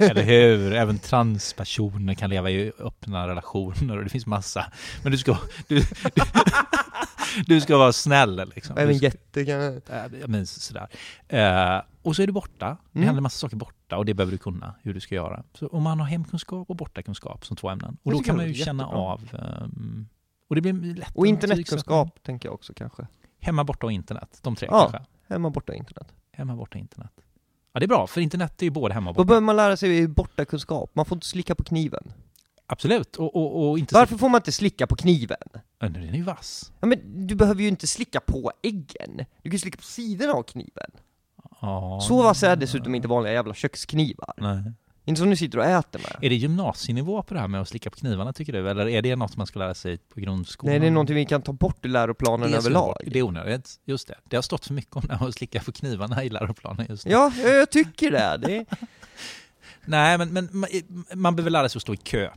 [0.10, 0.72] eller hur?
[0.72, 4.66] Även transpersoner kan leva i öppna relationer och det finns massa.
[5.02, 5.36] Men du ska...
[5.68, 5.80] Du,
[6.14, 6.22] du,
[7.46, 8.78] du ska vara snäll liksom.
[8.78, 9.60] Även jätte kan...
[9.76, 10.88] Äh, men sådär.
[11.28, 12.76] Eh, och så är du borta.
[12.92, 13.06] Det Mm.
[13.06, 15.44] händer massa saker borta och det behöver du kunna hur du ska göra.
[15.54, 17.96] Så om man har hemkunskap och bortakunskap som två ämnen.
[18.02, 19.00] Och då kan man ju känna jättebra.
[19.02, 20.08] av ehm,
[20.48, 23.06] och det blir lätt Och internetkunskap tänker jag också kanske.
[23.40, 24.38] Hemma, borta och internet.
[24.42, 24.80] De tre Ja.
[24.90, 25.10] kanske.
[25.28, 26.12] Hemma, borta, internet.
[26.32, 27.12] Hemma, borta, internet.
[27.72, 29.26] Ja, det är bra, för internet är ju både hemma och Då borta.
[29.28, 30.90] behöver man lära sig borta kunskap.
[30.94, 32.12] Man får inte slicka på kniven.
[32.66, 33.94] Absolut, och, och, och inte...
[33.94, 35.36] Varför får man inte slicka på kniven?
[35.78, 36.72] Ja, Den är ju vass.
[36.80, 39.16] Ja, men du behöver ju inte slicka på äggen.
[39.16, 40.90] Du kan ju slicka på sidorna av kniven.
[41.66, 44.32] Ja, Så vass är dessutom inte vanliga jävla köksknivar.
[44.36, 44.72] Nej.
[45.08, 46.16] Inte som du sitter och äter med.
[46.24, 48.70] Är det gymnasienivå på det här med att slicka på knivarna tycker du?
[48.70, 50.70] Eller är det något man ska lära sig på grundskolan?
[50.72, 52.96] Nej, det är någonting vi kan ta bort ur läroplanen Det överlag.
[53.06, 53.80] Det är onödigt.
[53.84, 54.14] Just det.
[54.24, 57.06] Det har stått för mycket om det här att slicka på knivarna i läroplanen just
[57.06, 57.12] nu.
[57.12, 58.36] Ja, jag tycker det.
[58.46, 58.64] det.
[59.84, 60.68] Nej, men, men man,
[61.14, 62.30] man behöver lära sig att stå i kö.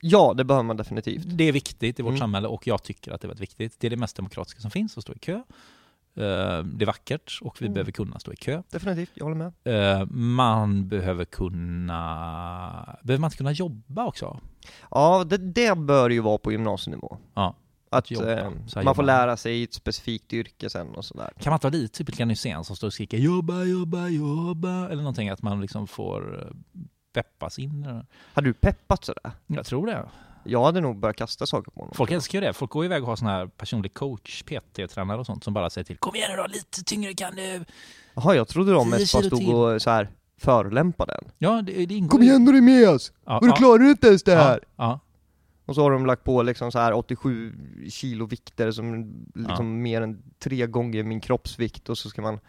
[0.00, 1.22] Ja, det behöver man definitivt.
[1.26, 2.18] Det är viktigt i vårt Mm.
[2.20, 3.80] samhälle och jag tycker att det är väldigt viktigt.
[3.80, 5.42] Det är det mest demokratiska som finns, att stå i kö.
[6.18, 7.74] Eh, Det är vackert och vi Mm.
[7.74, 8.62] behöver kunna stå i kö.
[8.70, 9.52] Definitivt, jag håller med.
[10.00, 12.98] Eh, Man behöver kunna...
[13.02, 14.40] Behöver man inte kunna jobba också?
[14.90, 17.16] Ja, det, det bör ju vara på gymnasienivå.
[17.34, 17.54] Ja.
[17.90, 18.30] Att Jobba.
[18.38, 19.02] eh, man får jobba.
[19.02, 21.30] lära sig ett specifikt yrke sen och sådär.
[21.40, 24.84] Kan man inte vara lite typ Rickard Nysén som står och skriker jobba, jobba, jobba
[24.88, 26.52] eller någonting, att man liksom får
[27.14, 28.02] peppas in.
[28.34, 29.32] Hade du peppat sådär?
[29.46, 30.08] Jag tror det.
[30.48, 31.94] Jag hade nog börjat kasta saker på honom.
[31.94, 32.52] Folk älskar ju det.
[32.52, 35.84] Folk går iväg och har sån här personlig coach, PT-tränare och sånt som bara säger
[35.84, 37.64] till Kom igen nu då, lite tyngre kan du.
[38.14, 39.54] Jaha, jag trodde de 10 mest bara stod till.
[39.54, 41.30] och så här förolämpade en.
[41.38, 43.12] Ja, det, det ingår Kom igen nu Remias!
[43.26, 44.60] Ja, du ja, klarar inte ens det här!
[44.76, 45.00] Ja, ja.
[45.66, 47.54] Och så har de lagt på liksom så här 87
[47.90, 52.40] kilo vikter som liksom mer än tre gånger min kroppsvikt och så ska man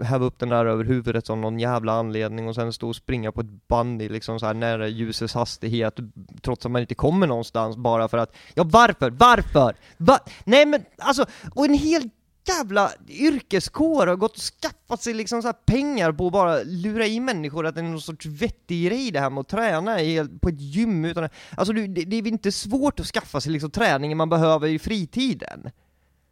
[0.00, 3.32] häva upp den där över huvudet av någon jävla anledning och sen stå och springa
[3.32, 5.98] på ett band i liksom så här nära ljusets hastighet
[6.42, 9.10] trots att man inte kommer någonstans bara för att Ja varför?
[9.10, 9.76] Varför?
[9.96, 10.18] Va?
[10.44, 12.10] Nej men alltså, och en hel
[12.48, 17.06] jävla yrkeskår har gått och skaffat sig liksom så här pengar på att bara lura
[17.06, 20.28] i människor att det är någon sorts vettig grej det här med att träna i,
[20.40, 23.70] på ett gym utan Alltså det, det är väl inte svårt att skaffa sig liksom
[23.70, 25.70] träningen man behöver i fritiden?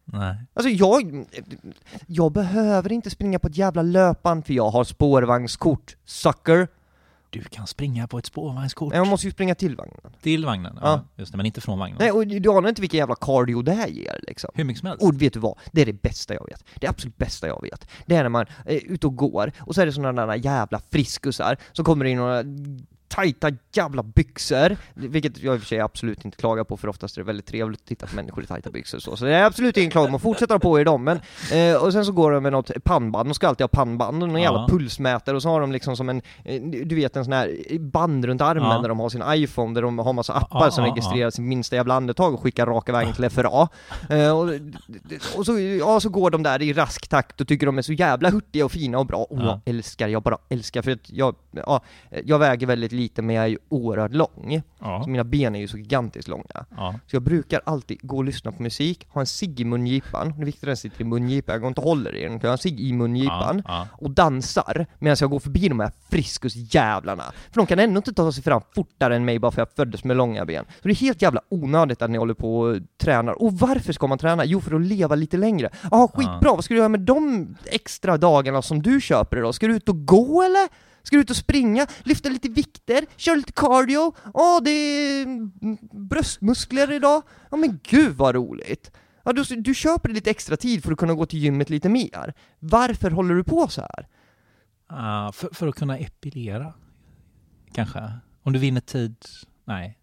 [0.05, 0.37] Nej.
[0.55, 1.27] Alltså jag,
[2.07, 6.69] jag behöver inte springa på ett jävla löpband för jag har spårvagnskort, sucker!
[7.31, 8.91] Du kan springa på ett spårvagnskort.
[8.93, 9.97] Nej, man måste ju springa till vagnen.
[10.23, 10.79] Till vagnen?
[10.81, 11.05] Ja, Ja.
[11.17, 11.97] just det, men inte från vagnen.
[12.01, 14.51] Nej, och du anar inte vilken jävla cardio det här ger liksom.
[14.55, 15.03] Hur mycket som helst.
[15.05, 15.59] Och vet du vad?
[15.73, 16.65] Det är det bästa jag vet.
[16.81, 17.89] Det absolut bästa jag vet.
[18.07, 20.81] Det är när man är ute och går, och så är det sådana där jävla
[20.91, 22.43] friskusar som kommer in några
[23.15, 27.17] tajta jävla byxor, vilket jag i och för sig absolut inte klagar på för oftast
[27.17, 29.35] är det väldigt trevligt att titta på människor i tajta byxor och så, så det
[29.35, 31.21] är absolut ingen klagan, man fortsätter ha på er dem, men
[31.53, 34.29] eh, och sen så går de med något pannband, de ska alltid ha pannband, och
[34.29, 37.33] någon jävla pulsmätare och så har de liksom som en, eh, du vet en sån
[37.33, 38.79] här band runt armen Ja.
[38.79, 41.95] där de har sin iPhone, där de har massa appar som registrerar sitt minsta jävla
[41.95, 43.69] andetag och skickar raka vägen till FRA.
[44.11, 44.49] Eh, och,
[45.37, 47.93] och så, ja, så går de där i rask takt och tycker de är så
[47.93, 49.19] jävla hurtiga och fina och bra.
[49.19, 49.45] Och Ja.
[49.65, 51.81] jag älskar, jag bara älskar, för att jag, ja,
[52.25, 54.63] jag väger väldigt lite men jag är ju oerhört lång.
[54.81, 55.03] Ja.
[55.05, 56.65] Så mina ben är ju så gigantiskt långa.
[56.77, 56.95] ja.
[57.07, 60.43] Så jag brukar alltid gå och lyssna på musik, ha en cigg i mungipan, det
[60.43, 62.49] är viktigt att den sitter i mungipan, jag går inte och håller i den, jag
[62.49, 67.25] har en cigg i mungipan Ja, och dansar medan jag går förbi de här friskusjävlarna.
[67.51, 69.77] För de kan ändå inte ta sig fram fortare än mig bara för att jag
[69.77, 70.65] föddes med långa ben.
[70.83, 73.43] Så det är helt jävla onödigt att ni håller på och tränar.
[73.43, 74.45] Och varför ska man träna?
[74.45, 75.71] Jo, för att leva lite längre.
[75.91, 79.55] Jaha, skitbra, vad ska du göra med de extra dagarna som du köper idag?
[79.55, 80.69] Ska du ut och gå eller?
[81.03, 84.15] Ska du ut och springa, lyfta lite vikter, köra lite cardio?
[84.35, 85.27] Ja, det är
[86.09, 87.23] bröstmuskler idag.
[87.51, 88.91] Ja men gud vad roligt!
[89.25, 92.35] Ja, du, du köper lite extra tid för att kunna gå till gymmet lite mer.
[92.59, 94.09] Varför håller du på så här?
[94.93, 96.75] Uh, för, för att kunna epilera,
[97.73, 98.13] kanske.
[98.43, 99.17] Om du vinner tid?
[99.65, 99.99] Nej.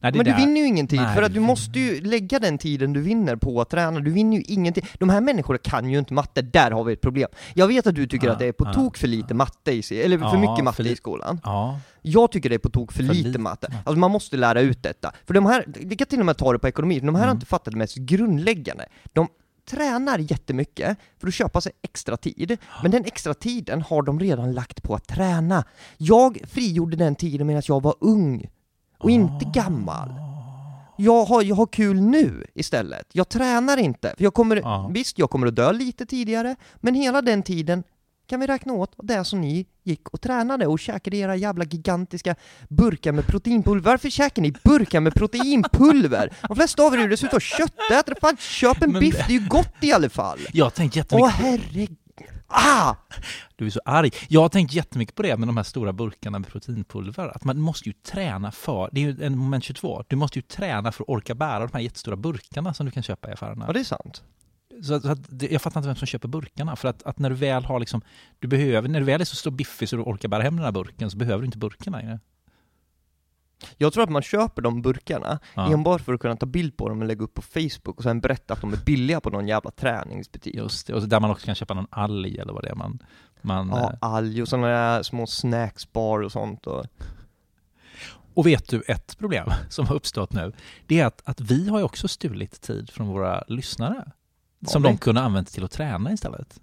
[0.00, 0.36] Nej Men du där.
[0.36, 3.36] vinner ju ingen tid, Nej, för att du måste ju lägga den tiden du vinner
[3.36, 4.84] på att träna, du vinner ju ingenting.
[4.98, 7.28] De här människorna kan ju inte matte, där har vi ett problem.
[7.54, 9.72] Jag vet att du tycker Ja, att det är på ja, tok för lite matte
[9.72, 11.40] i sig, eller för Ja, mycket matte för i skolan.
[11.44, 11.80] Ja.
[12.02, 13.66] Jag tycker det är på tok för, För lite, lite matte.
[13.84, 15.12] Alltså man måste lära ut detta.
[15.26, 17.22] För de här, vi kan till och med ta det på ekonomi, för de här
[17.22, 17.36] har Mm.
[17.36, 18.86] inte fattat det mest grundläggande.
[19.12, 19.28] De
[19.70, 24.52] tränar jättemycket för att köpa sig extra tid, men den extra tiden har de redan
[24.52, 25.64] lagt på att träna.
[25.96, 28.46] Jag frigjorde den tiden medan jag var ung,
[28.98, 30.08] och inte gammal.
[30.98, 33.06] Jag har, jag har kul nu istället.
[33.12, 34.90] Jag tränar inte, för jag kommer, Ja.
[34.94, 37.82] visst jag kommer att dö lite tidigare, men hela den tiden
[38.26, 42.34] kan vi räkna åt det som ni gick och tränade och käkade era jävla gigantiska
[42.68, 43.90] burkar med proteinpulver.
[43.90, 46.32] Varför käkar ni burkar med proteinpulver?
[46.48, 49.48] De flesta av er är ju dessutom köttätare, fan köp en biff, det- är ju
[49.48, 50.38] gott i alla fall!
[50.52, 51.98] Jag har tänkt Åh jättemycket herregud,
[52.46, 52.94] ah!
[53.56, 54.10] Du är så arg.
[54.28, 57.28] Jag har tänkt jättemycket på det med de här stora burkarna med proteinpulver.
[57.36, 60.42] Att man måste ju träna för, det är ju en moment 22, du måste ju
[60.42, 63.64] träna för att orka bära de här jättestora burkarna som du kan köpa i affärerna.
[63.66, 64.22] Ja det är sant.
[64.82, 66.76] Så, så det- jag fattar inte vem som köper burkarna.
[66.76, 68.02] För att, att när du väl har liksom,
[68.38, 70.64] du behöver, när du väl är så stor biffig så du orkar bära hem den
[70.64, 72.20] här burken så behöver du inte burken längre.
[73.76, 75.72] Jag tror att man köper de burkarna Ja.
[75.72, 78.20] enbart för att kunna ta bild på dem och lägga upp på Facebook och sen
[78.20, 80.54] berätta att de är billiga på någon jävla träningsbutik.
[80.54, 83.02] Just det, och där man också kan köpa någon alg eller vad det är man...
[83.42, 86.86] man Ja, eh, alg och sådana där små snacksbar och sånt och...
[88.34, 90.52] Och vet du ett problem som har uppstått nu?
[90.86, 94.12] Det är att, att vi har ju också stulit tid från våra lyssnare.
[94.66, 96.60] Som Har de kunde använt till att träna istället.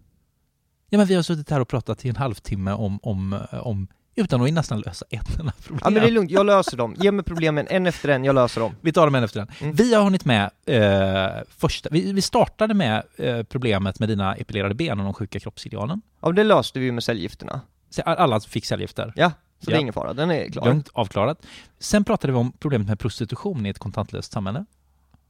[0.89, 3.87] Ja men vi har suttit här och pratat i en halvtimme om, om, eh, om
[4.21, 5.79] utan att nästan lösa ett enda problem.
[5.83, 6.95] Ja men det är lugnt, jag löser dem.
[6.99, 8.75] Ge mig problemen en efter en, jag löser dem.
[8.81, 9.47] Vi tar dem en efter en.
[9.61, 9.75] Mm.
[9.75, 14.75] Vi har hunnit med eh, första, vi, vi startade med eh, problemet med dina epilerade
[14.75, 16.01] ben och de sjuka kroppsidealen.
[16.21, 17.61] Ja det löste vi ju med cellgifterna.
[18.05, 19.13] Alla fick cellgifter.
[19.15, 19.77] Ja, så det Ja.
[19.77, 20.65] är ingen fara, den är klar.
[20.65, 21.45] Lugnt avklarat.
[21.79, 24.65] Sen pratade vi om problemet med prostitution i ett kontantlöst samhälle.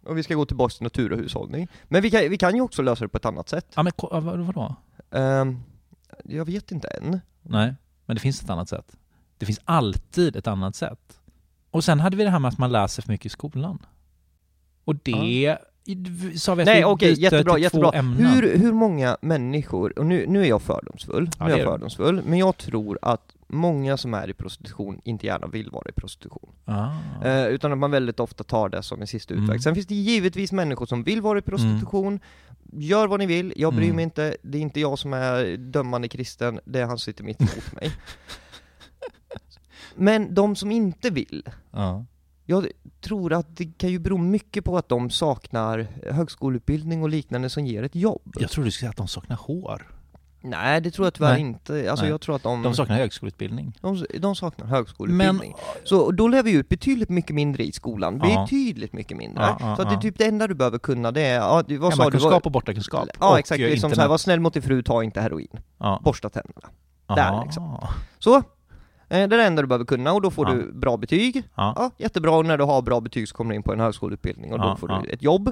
[0.06, 1.68] Och vi ska gå tillbaka till natur och hushållning.
[1.84, 3.66] Men vi kan, vi kan ju också lösa det på ett annat sätt.
[3.76, 3.92] Ja men
[4.46, 4.76] vadå?
[5.12, 5.60] Ehm,
[6.24, 7.22] jag vet inte än.
[7.42, 7.76] Nej,
[8.12, 8.98] men det finns ett annat sätt.
[9.38, 11.20] Det finns alltid ett annat sätt.
[11.72, 13.86] Och sen hade vi det här med att man läser för mycket i skolan.
[14.86, 15.56] Och det i-
[16.38, 17.92] sa vi att Nej vi okej, byter jättebra, till jättebra.
[17.92, 18.26] två ämnen.
[18.26, 22.22] Hur, hur många människor, och nu, nu är jag fördomsfull, Ja, nu är jag fördomsfull,
[22.26, 26.50] men jag tror att många som är i prostitution inte gärna vill vara i prostitution.
[26.66, 26.90] Ah.
[27.24, 29.50] Eh, utan att man väldigt ofta tar det som en sista utväg.
[29.50, 29.60] Mm.
[29.60, 32.20] Sen finns det givetvis människor som vill vara i prostitution,
[32.72, 33.96] gör vad ni vill, jag bryr Mm.
[33.96, 37.24] mig inte, det är inte jag som är dömande kristen, det är han som sitter
[37.24, 37.92] mitt emot mig.
[39.96, 42.06] Men de som inte vill, Ja.
[42.46, 42.68] jag
[43.02, 47.66] tror att det kan ju bero mycket på att de saknar högskoleutbildning och liknande som
[47.66, 48.22] ger ett jobb.
[48.40, 49.88] Jag tror du skulle säga att de saknar hår.
[50.44, 51.42] Nej, det tror jag tyvärr Nej.
[51.42, 51.92] inte.
[51.92, 52.12] Alltså Nej.
[52.12, 53.78] jag tror att de, De saknar högskoleutbildning.
[53.82, 55.56] de, de saknar högskoleutbildning.
[55.58, 58.22] Men, Så då lär vi ut betydligt mycket mindre i skolan.
[58.24, 58.42] Ja.
[58.42, 59.44] Betydligt mycket mindre.
[59.44, 61.64] Ja, ja, så att det är typ det enda du behöver kunna det är, ja,
[61.68, 62.18] du, vad sa du?
[62.18, 63.10] Var, och bortakunskap.
[63.20, 64.10] ja och exakt, liksom så här, internet.
[64.10, 65.60] var snäll mot din fru, ta inte heroin.
[66.02, 66.70] Borsta tänderna.
[67.08, 67.88] där liksom.
[68.20, 68.44] Så,
[69.18, 70.54] det är det enda du behöver kunna och då får Ja.
[70.54, 71.44] du bra betyg.
[71.56, 71.74] Ja.
[71.76, 74.54] Ja, jättebra, och när du har bra betyg så kommer du in på en högskoleutbildning
[74.54, 75.52] och då Ja, får du ett jobb.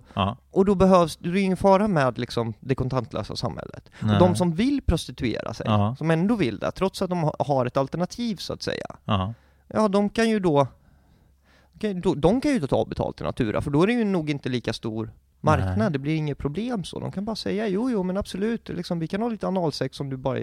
[0.51, 3.89] Och då behövs, det är ingen fara med liksom det kontantlösa samhället.
[3.99, 4.13] Nej.
[4.13, 5.65] Och de som vill prostituera sig,
[5.97, 8.85] som ändå vill det, trots att de ha- har ett alternativ så att säga.
[9.05, 9.87] Ja.
[9.87, 10.67] De kan ju då,
[12.15, 14.49] de kan ju då ta betalt i Natura, för då är det ju nog inte
[14.49, 15.11] lika stor
[15.41, 15.91] marknad, Nej.
[15.91, 16.99] det blir inget problem så.
[16.99, 20.09] De kan bara säga jo, jo men absolut, liksom, vi kan ha lite analsex om
[20.09, 20.39] du bara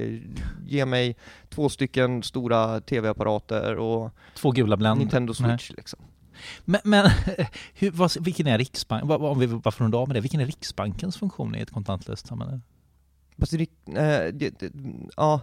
[0.66, 1.16] ger mig
[1.48, 4.98] två stycken stora tv-apparater och Två gula Blend.
[4.98, 5.58] Nintendo Nej.
[5.58, 5.98] Switch liksom.
[6.64, 7.10] Men, men
[7.74, 10.20] hur, vad, vilken är Riksbank, vad- vad- om vi bara får runda av med det,
[10.20, 12.60] vilken är Riksbankens funktion i ett kontantlöst samhälle?
[13.38, 13.58] Fast eh,
[14.32, 14.72] det, det,
[15.16, 15.40] ja,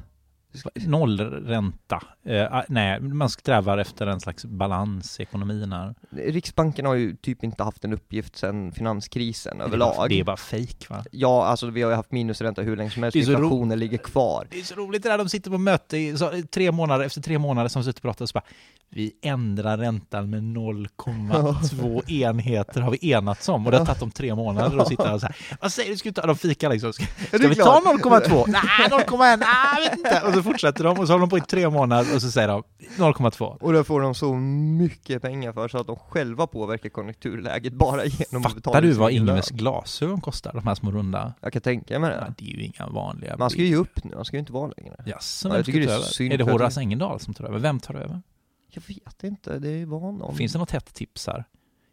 [0.75, 2.01] Nollränta.
[2.25, 5.95] Eh, ah, nej, man strävar efter en slags balans i ekonomin här.
[6.09, 9.95] Riksbanken har ju typ inte haft en uppgift sedan finanskrisen Det överlag.
[9.97, 11.03] bara- Det är bara fejk va?
[11.11, 14.47] Ja, alltså vi har ju haft minusränta hur länge som helst, inflationen ligger kvar.
[14.51, 17.21] Det är så roligt det där, de sitter på möte i så, tre månader, efter
[17.21, 18.43] tre månader som sitter och pratar så bara
[18.89, 24.11] Vi ändrar räntan med 0,2 enheter har vi enats om och det har tagit dem
[24.11, 26.69] tre månader och sitta och så här Vad säger du, ska vi ta, de fikar
[26.69, 28.43] liksom Ska, ska vi ta 0,2?
[28.47, 29.37] Nej, 0,1?
[29.37, 29.47] Nej,
[29.83, 30.21] jag vet inte!
[30.43, 32.63] Så fortsätter de och så håller de på i tre månader och så säger de
[32.97, 37.73] 0,2 Och det får de så mycket pengar för så att de själva påverkar konjunkturläget
[37.73, 40.51] bara genom att betala Fattar du vad Ingves glasögon kostar?
[40.53, 41.33] De här små runda?
[41.41, 42.33] Jag kan tänka mig Ja, det.
[42.37, 44.53] det är ju inga vanliga Man ska ju ge upp nu, man ska ju inte
[44.53, 44.95] vara längre.
[45.05, 46.05] Jaså, Ja, vem ska det ta är över?
[46.05, 47.59] synd Är det Horace Engdahl som tar över?
[47.59, 48.21] Vem tar över?
[48.69, 50.35] Jag vet inte, det var någon.
[50.35, 51.45] Finns det något hett tips här?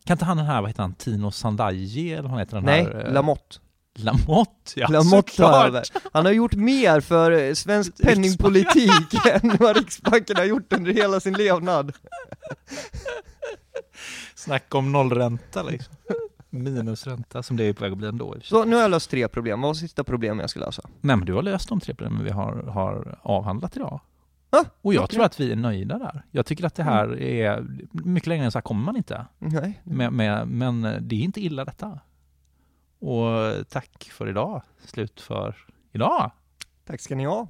[0.04, 2.84] Kan inte han den här, vad heter han, Tino Sandaji eller vad heter den Nej,
[2.84, 3.06] här?
[3.06, 3.56] eh, Lamotte.
[3.98, 5.66] Lamotte, ja Lamotte såklart.
[5.66, 5.82] över.
[6.12, 11.32] Han har gjort mer för svensk penningpolitik än vad Riksbanken har gjort under hela sin
[11.34, 11.92] levnad.
[14.34, 15.94] Snacka om nollränta liksom.
[16.50, 18.36] Minusränta som det är på väg att bli ändå.
[18.42, 20.82] Så nu har jag löst tre problem, vad var sista problemet jag ska lösa?
[21.00, 24.00] Nej men du har löst de tre problemen vi har, har avhandlat idag.
[24.52, 25.14] Ah, Och jag okej.
[25.14, 26.22] tror att vi är nöjda där.
[26.30, 29.26] Jag tycker att det här är, mycket längre än så här kommer man inte.
[29.38, 29.80] Nej.
[29.84, 31.98] Med, med, men det är inte illa detta.
[33.00, 34.62] Och tack för idag.
[34.84, 35.56] Slut för
[35.92, 36.30] idag.
[36.84, 37.48] Tack ska ni ha.